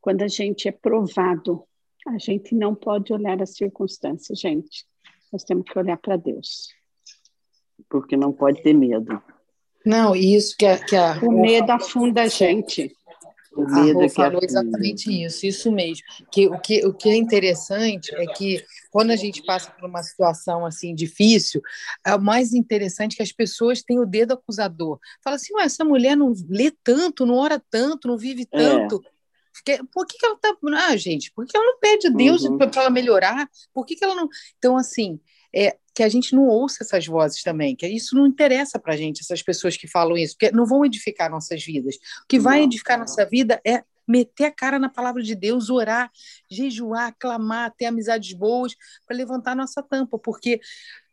[0.00, 1.64] Quando a gente é provado,
[2.06, 4.84] a gente não pode olhar as circunstâncias, gente.
[5.32, 6.68] nós temos que olhar para Deus.
[7.88, 9.22] Porque não pode ter medo.
[9.84, 12.94] Não, isso que a, que a o medo afunda a gente.
[13.52, 16.04] O medo a Rô falou exatamente isso, isso mesmo.
[16.30, 20.02] Que o, que o que é interessante é que quando a gente passa por uma
[20.02, 21.60] situação assim difícil,
[22.06, 24.98] é o mais interessante que as pessoas têm o dedo acusador.
[25.22, 28.58] Fala assim, Ué, essa mulher não lê tanto, não ora tanto, não vive é.
[28.58, 29.02] tanto.
[29.66, 29.78] É.
[29.92, 30.56] Por que, que ela tá.
[30.88, 32.56] Ah, gente, por que ela não pede a Deus uhum.
[32.56, 33.48] para ela melhorar?
[33.74, 34.28] Por que, que ela não.
[34.58, 35.20] Então, assim,
[35.54, 38.96] é, que a gente não ouça essas vozes também, que isso não interessa para a
[38.96, 41.96] gente, essas pessoas que falam isso, porque não vão edificar nossas vidas.
[41.96, 46.10] O que vai edificar nossa vida é meter a cara na palavra de Deus, orar,
[46.50, 48.74] jejuar, clamar, ter amizades boas
[49.06, 50.60] para levantar nossa tampa, porque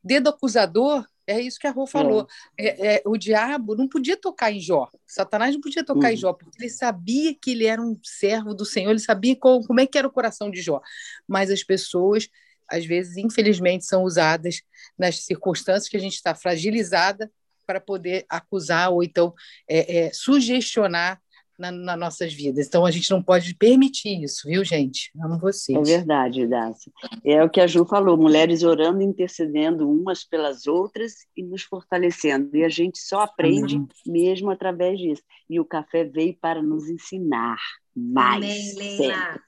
[0.03, 2.25] dedo acusador é isso que a Rô falou.
[2.57, 2.95] É.
[2.95, 4.89] É, o diabo não podia tocar em Jó.
[5.05, 6.13] Satanás não podia tocar uhum.
[6.13, 9.61] em Jó, porque ele sabia que ele era um servo do Senhor, ele sabia qual,
[9.63, 10.81] como é que era o coração de Jó.
[11.27, 12.29] Mas as pessoas
[12.69, 14.61] às vezes, infelizmente, são usadas
[14.97, 17.31] nas circunstâncias que a gente está fragilizada
[17.65, 19.33] para poder acusar ou então
[19.67, 21.21] é, é, sugestionar
[21.57, 22.67] na, nas nossas vidas.
[22.67, 25.11] Então, a gente não pode permitir isso, viu, gente?
[25.19, 25.77] Amo vocês.
[25.77, 26.91] É verdade, Dácia.
[27.25, 32.55] É o que a Ju falou, mulheres orando, intercedendo umas pelas outras e nos fortalecendo.
[32.55, 33.87] E a gente só aprende Amém.
[34.05, 35.23] mesmo através disso.
[35.49, 37.57] E o café veio para nos ensinar
[37.95, 38.37] mais.
[38.37, 39.39] Amém, Leila.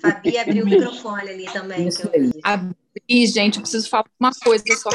[0.00, 1.88] Fabi abriu o microfone ali também.
[2.42, 4.90] Abri, gente, eu preciso falar uma coisa só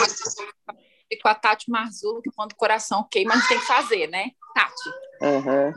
[1.21, 4.32] com a Tati Marzulo, que quando o coração queima, a gente tem que fazer, né,
[4.53, 4.89] Tati?
[5.21, 5.73] Uhum.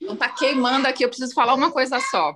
[0.00, 2.34] Então tá queimando aqui, eu preciso falar uma coisa só.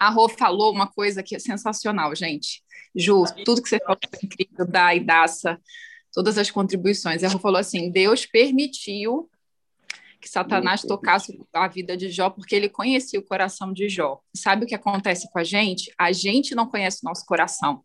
[0.00, 2.62] A Rô falou uma coisa que é sensacional, gente.
[2.94, 5.60] Ju, tudo que você falou é incrível, da Idaça,
[6.12, 7.22] todas as contribuições.
[7.22, 9.28] A Rô falou assim: Deus permitiu
[10.20, 14.20] que Satanás tocasse a vida de Jó, porque ele conhecia o coração de Jó.
[14.34, 15.92] Sabe o que acontece com a gente?
[15.98, 17.82] A gente não conhece o nosso coração.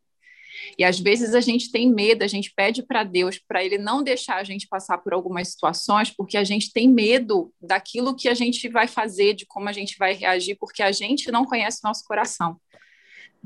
[0.78, 4.04] E às vezes a gente tem medo, a gente pede para Deus para ele não
[4.04, 8.34] deixar a gente passar por algumas situações, porque a gente tem medo daquilo que a
[8.34, 11.88] gente vai fazer, de como a gente vai reagir, porque a gente não conhece o
[11.88, 12.60] nosso coração.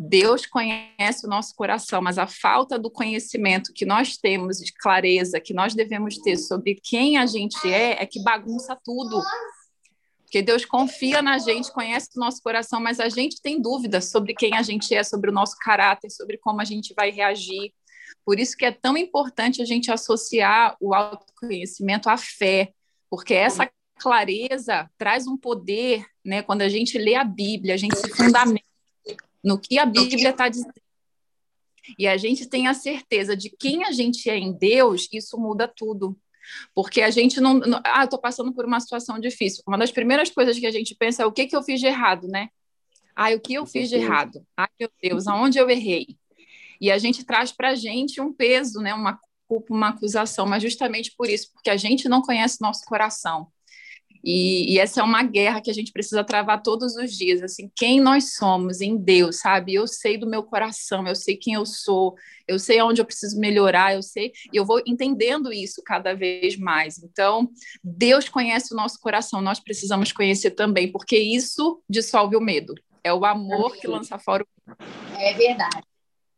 [0.02, 5.42] Deus conhece o nosso coração, mas a falta do conhecimento que nós temos, de clareza,
[5.42, 9.22] que nós devemos ter sobre quem a gente é, é que bagunça tudo.
[10.24, 14.34] Porque Deus confia na gente, conhece o nosso coração, mas a gente tem dúvidas sobre
[14.34, 17.74] quem a gente é, sobre o nosso caráter, sobre como a gente vai reagir.
[18.24, 22.72] Por isso que é tão importante a gente associar o autoconhecimento à fé,
[23.10, 26.42] porque essa clareza traz um poder, né?
[26.42, 28.69] Quando a gente lê a Bíblia, a gente se fundamenta
[29.44, 30.74] no que a Bíblia está dizendo.
[31.98, 35.68] E a gente tem a certeza de quem a gente é em Deus, isso muda
[35.68, 36.18] tudo.
[36.74, 37.56] Porque a gente não.
[37.56, 39.64] não ah, estou passando por uma situação difícil.
[39.68, 41.88] Uma das primeiras coisas que a gente pensa é o que, que eu fiz de
[41.88, 42.50] errado, né?
[43.16, 44.46] Ah, o que eu fiz de errado?
[44.56, 46.18] Ai, meu Deus, aonde eu errei?
[46.80, 48.94] E a gente traz para a gente um peso, né?
[48.94, 53.52] uma culpa, uma acusação, mas justamente por isso, porque a gente não conhece nosso coração.
[54.24, 57.72] E, e, essa é uma guerra que a gente precisa travar todos os dias, assim,
[57.76, 59.74] quem nós somos em Deus, sabe?
[59.74, 62.16] Eu sei do meu coração, eu sei quem eu sou,
[62.48, 66.58] eu sei onde eu preciso melhorar, eu sei, e eu vou entendendo isso cada vez
[66.58, 67.02] mais.
[67.02, 67.50] Então,
[67.84, 72.74] Deus conhece o nosso coração, nós precisamos conhecer também, porque isso dissolve o medo.
[73.04, 74.78] É o amor que lança fora o medo.
[75.18, 75.84] É verdade.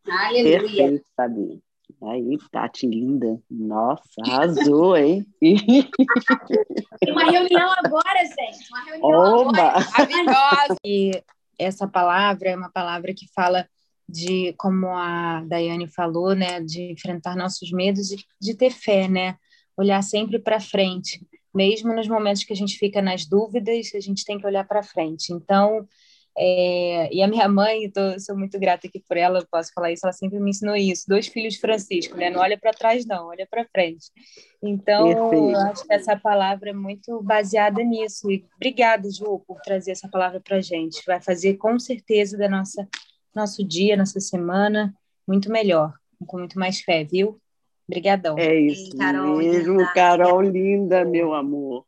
[0.07, 0.59] Aleluia.
[0.59, 1.61] Perfeito, Fabi.
[2.03, 3.39] Aí, Tati, linda.
[3.49, 5.25] Nossa, arrasou, hein?
[5.39, 8.69] Tem uma reunião agora, gente.
[8.71, 9.61] Uma reunião Oba!
[9.61, 9.87] agora.
[9.91, 10.75] Maravilhosa.
[10.83, 11.23] E
[11.59, 13.67] essa palavra é uma palavra que fala
[14.09, 19.37] de, como a Daiane falou, né, de enfrentar nossos medos e de ter fé, né?
[19.77, 21.25] Olhar sempre para frente.
[21.53, 24.83] Mesmo nos momentos que a gente fica nas dúvidas, a gente tem que olhar para
[24.83, 25.31] frente.
[25.31, 25.87] Então,
[26.37, 30.05] é, e a minha mãe, tô, sou muito grata aqui por ela, posso falar isso,
[30.05, 31.05] ela sempre me ensinou isso.
[31.07, 32.29] Dois filhos de Francisco, né?
[32.29, 34.05] Não olha para trás, não, olha para frente.
[34.63, 38.31] Então, eu acho que essa palavra é muito baseada nisso.
[38.31, 41.03] E obrigada, Ju, por trazer essa palavra para gente.
[41.05, 42.87] Vai fazer com certeza da nossa
[43.33, 44.93] nosso dia, nossa semana
[45.27, 45.93] muito melhor,
[46.27, 47.39] com muito mais fé, viu?
[47.87, 48.37] Obrigadão.
[48.37, 49.93] É isso Carol, mesmo, linda.
[49.93, 51.85] Carol linda, meu amor.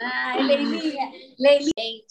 [0.00, 2.04] Ai, Leilinha, Leilinha,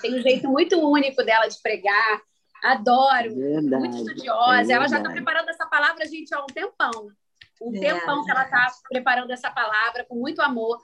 [0.00, 2.22] tem um jeito muito único dela de pregar.
[2.62, 4.72] Adoro, verdade, muito estudiosa.
[4.72, 7.10] Ela já está preparando essa palavra, gente, há um tempão.
[7.60, 7.80] Um é.
[7.80, 10.78] tempão que ela está preparando essa palavra com muito amor.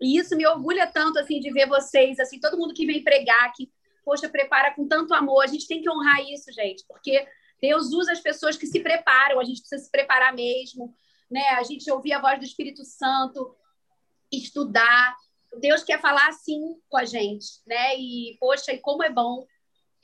[0.00, 3.52] E isso me orgulha tanto assim de ver vocês, assim, todo mundo que vem pregar,
[3.54, 3.70] que
[4.04, 5.42] poxa, prepara com tanto amor.
[5.42, 7.26] A gente tem que honrar isso, gente, porque
[7.60, 10.94] Deus usa as pessoas que se preparam, a gente precisa se preparar mesmo,
[11.30, 11.48] né?
[11.50, 13.56] A gente ouvir a voz do Espírito Santo,
[14.30, 15.16] estudar,
[15.60, 17.96] Deus quer falar assim com a gente, né?
[17.96, 19.46] E, poxa, e como é bom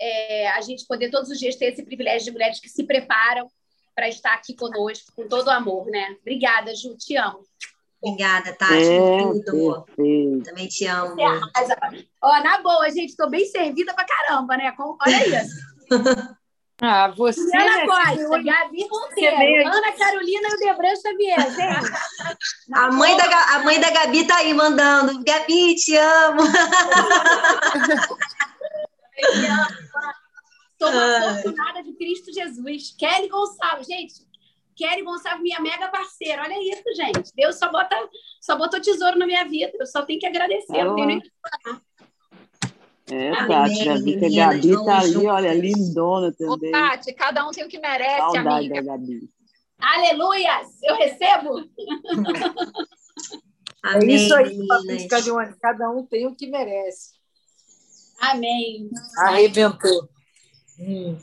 [0.01, 3.51] é, a gente poder todos os dias ter esse privilégio de mulheres que se preparam
[3.95, 6.17] para estar aqui conosco, com todo o amor, né?
[6.21, 7.45] Obrigada, Ju, te amo.
[8.03, 10.43] Obrigada, Tati, É.
[10.43, 11.15] Também te amo.
[12.23, 14.73] Ó, na boa, gente, estou bem servida pra caramba, né?
[14.73, 15.55] Com- Olha isso.
[16.83, 17.43] Ah, você.
[17.43, 21.91] Juliana né, Costa, Gabi Monteiro, Ana Carolina e o Debran Xavier, gente.
[22.73, 23.25] A mãe, da,
[23.57, 25.23] a mãe da Gabi tá aí mandando.
[25.25, 26.41] Gabi, te amo.
[30.79, 32.95] Sou uma afortunada de Cristo Jesus.
[32.97, 34.15] Kelly Gonçalves, gente.
[34.77, 36.43] Kelly Gonçalves, minha mega parceira.
[36.43, 37.31] Olha isso, gente.
[37.35, 37.97] Deus só, bota,
[38.41, 39.73] só botou tesouro na minha vida.
[39.79, 40.79] Eu só tenho que agradecer.
[40.79, 41.31] Eu não tenho nem que
[41.65, 41.83] falar.
[43.13, 45.27] É, Amém, Tati, que a meninas, Gabi tá ali, juntas.
[45.27, 46.71] olha, lindona Ô, também.
[46.71, 48.75] Tati, cada um tem o que merece, Saudade amiga.
[48.75, 49.29] da Gabi.
[49.81, 50.69] Aleluias!
[50.83, 51.55] Eu recebo?
[53.83, 54.67] É Amém, isso aí.
[54.67, 55.57] Patrícia.
[55.61, 57.13] Cada um tem o que merece.
[58.21, 58.91] Amém.
[59.17, 60.07] Arrebentou.
[60.79, 61.17] Hum.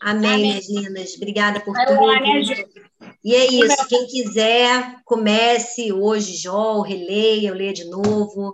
[0.00, 0.40] Amém, Amém.
[0.48, 1.14] minhas lindas.
[1.14, 2.82] Obrigada por Vai lá, né, tudo.
[3.24, 3.86] E é isso.
[3.88, 8.52] Quem quiser, comece hoje, Jó, releia, eu leia de novo.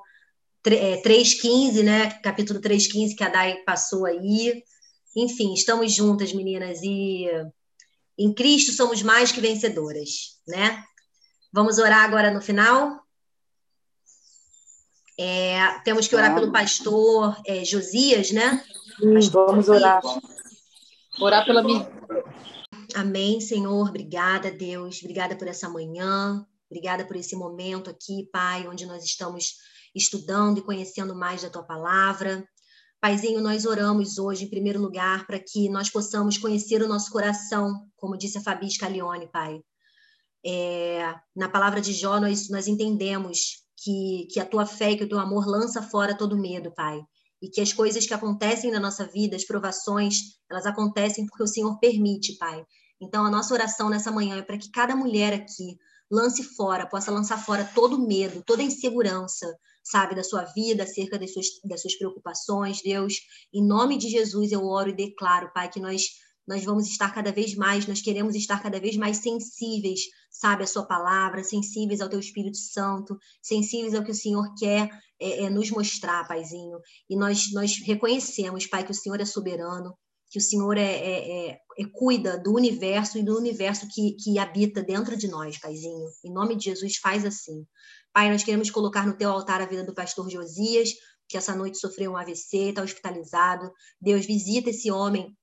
[0.62, 2.10] Tre- é, 3,15, né?
[2.22, 4.62] Capítulo 3,15 que a Dai passou aí.
[5.16, 6.80] Enfim, estamos juntas, meninas.
[6.82, 7.26] E
[8.18, 10.82] em Cristo somos mais que vencedoras, né?
[11.52, 13.00] Vamos orar agora no final?
[15.16, 18.64] É, temos que orar pelo pastor é, Josias, né?
[19.00, 20.00] Sim, vamos orar.
[21.20, 21.88] Orar pela minha.
[22.94, 23.88] Amém, Senhor.
[23.88, 25.00] Obrigada, Deus.
[25.00, 26.46] Obrigada por essa manhã.
[26.70, 29.54] Obrigada por esse momento aqui, Pai, onde nós estamos
[29.98, 32.46] estudando e conhecendo mais da tua palavra.
[33.00, 37.86] Paizinho, nós oramos hoje, em primeiro lugar, para que nós possamos conhecer o nosso coração,
[37.96, 39.60] como disse a Fabi Scalione, Pai.
[40.44, 45.04] É, na palavra de Jó, nós, nós entendemos que, que a tua fé e que
[45.04, 47.00] o teu amor lança fora todo medo, Pai.
[47.40, 50.16] E que as coisas que acontecem na nossa vida, as provações,
[50.50, 52.64] elas acontecem porque o Senhor permite, Pai.
[53.00, 55.78] Então, a nossa oração nessa manhã é para que cada mulher aqui
[56.10, 59.46] lance fora, possa lançar fora todo medo, toda insegurança,
[59.90, 63.14] sabe, da sua vida, acerca das suas, das suas preocupações, Deus.
[63.52, 66.02] Em nome de Jesus, eu oro e declaro, Pai, que nós
[66.48, 70.66] nós vamos estar cada vez mais, nós queremos estar cada vez mais sensíveis, sabe, à
[70.66, 74.88] sua palavra, sensíveis ao teu Espírito Santo, sensíveis ao que o Senhor quer
[75.20, 76.78] é, é, nos mostrar, Paizinho.
[77.10, 79.94] E nós, nós reconhecemos, Pai, que o Senhor é soberano,
[80.30, 84.38] que o Senhor é, é, é, é cuida do universo e do universo que, que
[84.38, 86.08] habita dentro de nós, Paizinho.
[86.24, 87.66] Em nome de Jesus, faz assim.
[88.12, 90.90] Pai, nós queremos colocar no teu altar a vida do pastor Josias,
[91.28, 93.70] que essa noite sofreu um AVC, está hospitalizado.
[94.00, 95.34] Deus, visita esse homem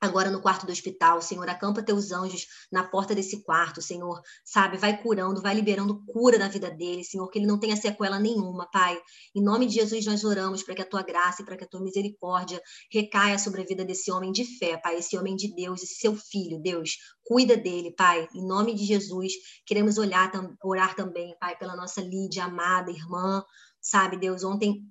[0.00, 4.76] agora no quarto do hospital, Senhor, acampa teus anjos na porta desse quarto, Senhor, sabe,
[4.76, 8.68] vai curando, vai liberando cura na vida dele, Senhor, que ele não tenha sequela nenhuma,
[8.70, 9.00] Pai.
[9.34, 11.66] Em nome de Jesus nós oramos para que a tua graça e para que a
[11.66, 12.60] tua misericórdia
[12.92, 16.14] recaia sobre a vida desse homem de fé, Pai, esse homem de Deus, esse seu
[16.14, 18.28] filho, Deus, cuida dele, Pai.
[18.34, 19.32] Em nome de Jesus,
[19.66, 20.30] queremos olhar,
[20.62, 23.42] orar também, Pai, pela nossa Lídia, amada irmã,
[23.80, 24.82] sabe, Deus, ontem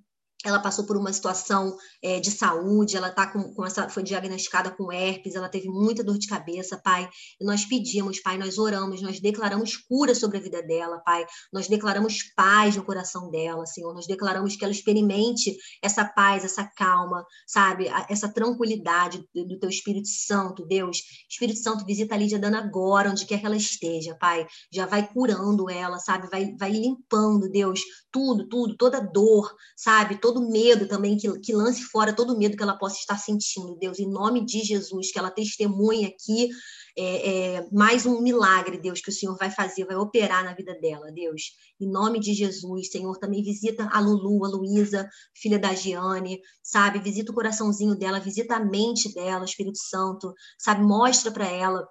[0.43, 4.71] ela passou por uma situação é, de saúde, ela tá com, com, essa, foi diagnosticada
[4.71, 7.09] com herpes, ela teve muita dor de cabeça, pai.
[7.39, 11.25] E nós pedimos, pai, nós oramos, nós declaramos cura sobre a vida dela, pai.
[11.51, 13.93] Nós declaramos paz no coração dela, Senhor.
[13.93, 17.87] Nós declaramos que ela experimente essa paz, essa calma, sabe?
[18.09, 20.97] Essa tranquilidade do teu Espírito Santo, Deus.
[21.29, 24.45] Espírito Santo, visita a Lídia Dana agora, onde quer que ela esteja, pai.
[24.71, 26.29] Já vai curando ela, sabe?
[26.29, 27.81] Vai, vai limpando, Deus,
[28.13, 30.21] tudo, tudo, toda dor, sabe?
[30.21, 33.99] Todo medo também, que, que lance fora todo medo que ela possa estar sentindo, Deus,
[33.99, 36.49] em nome de Jesus, que ela testemunhe aqui
[36.95, 40.79] é, é, mais um milagre, Deus, que o Senhor vai fazer, vai operar na vida
[40.79, 41.53] dela, Deus.
[41.81, 46.99] Em nome de Jesus, Senhor, também visita a Lulu, a Luísa, filha da Giane, sabe?
[46.99, 50.83] Visita o coraçãozinho dela, visita a mente dela, Espírito Santo, sabe?
[50.83, 51.83] Mostra para ela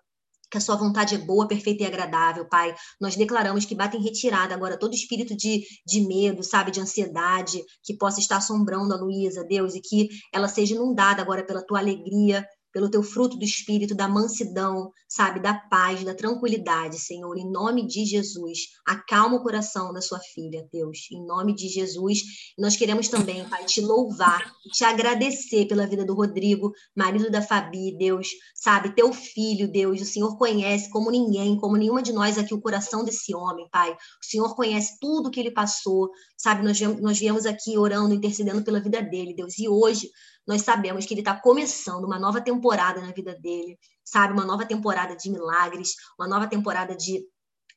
[0.53, 2.75] que a sua vontade é boa, perfeita e agradável, Pai.
[3.01, 7.65] Nós declaramos que bate em retirada agora todo espírito de, de medo, sabe, de ansiedade,
[7.83, 11.79] que possa estar assombrando a Luísa, Deus, e que ela seja inundada agora pela tua
[11.79, 17.51] alegria, pelo teu fruto do espírito, da mansidão, sabe, da paz, da tranquilidade, Senhor, em
[17.51, 18.61] nome de Jesus.
[18.87, 22.23] Acalma o coração da sua filha, Deus, em nome de Jesus.
[22.59, 27.97] Nós queremos também, Pai, te louvar, te agradecer pela vida do Rodrigo, marido da Fabi,
[27.99, 32.55] Deus, sabe, teu filho, Deus, o Senhor conhece como ninguém, como nenhuma de nós aqui
[32.55, 33.93] o coração desse homem, Pai.
[33.93, 38.81] O Senhor conhece tudo que ele passou, sabe, nós nós viemos aqui orando, intercedendo pela
[38.81, 40.11] vida dele, Deus, e hoje
[40.47, 44.33] nós sabemos que ele está começando uma nova temporada na vida dele, sabe?
[44.33, 47.25] Uma nova temporada de milagres, uma nova temporada de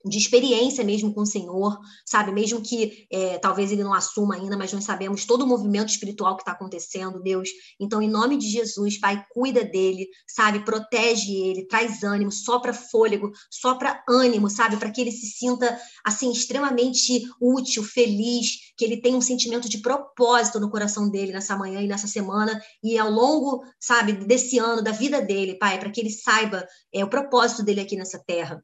[0.06, 2.32] de experiência mesmo com o Senhor, sabe?
[2.32, 6.36] Mesmo que é, talvez ele não assuma ainda, mas nós sabemos todo o movimento espiritual
[6.36, 7.50] que está acontecendo, Deus.
[7.80, 10.64] Então, em nome de Jesus, Pai, cuida dele, sabe?
[10.64, 14.78] Protege ele, traz ânimo, sopra fôlego, sopra ânimo, sabe?
[14.78, 19.80] Para que ele se sinta, assim, extremamente útil, feliz, que ele tenha um sentimento de
[19.80, 24.84] propósito no coração dele nessa manhã e nessa semana e ao longo, sabe, desse ano,
[24.84, 28.64] da vida dele, Pai, para que ele saiba é, o propósito dele aqui nessa terra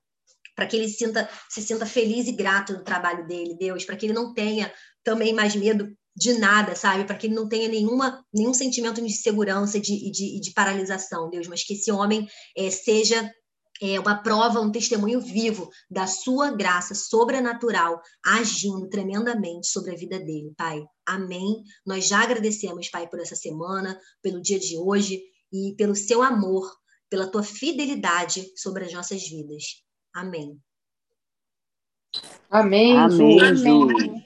[0.55, 4.05] para que ele sinta, se sinta feliz e grato no trabalho dele, Deus, para que
[4.05, 4.71] ele não tenha
[5.03, 7.05] também mais medo de nada, sabe?
[7.05, 11.29] Para que ele não tenha nenhuma, nenhum sentimento de segurança e de, de, de, paralisação,
[11.29, 13.31] Deus, mas que esse homem é, seja
[13.81, 20.19] é, uma prova, um testemunho vivo da sua graça sobrenatural agindo tremendamente sobre a vida
[20.19, 20.83] dele, Pai.
[21.05, 21.63] Amém.
[21.85, 25.21] Nós já agradecemos, Pai, por essa semana, pelo dia de hoje
[25.51, 26.69] e pelo seu amor,
[27.09, 29.63] pela tua fidelidade sobre as nossas vidas.
[30.13, 30.59] Amém.
[32.49, 32.97] Amém.
[32.97, 34.21] Amém, Ju.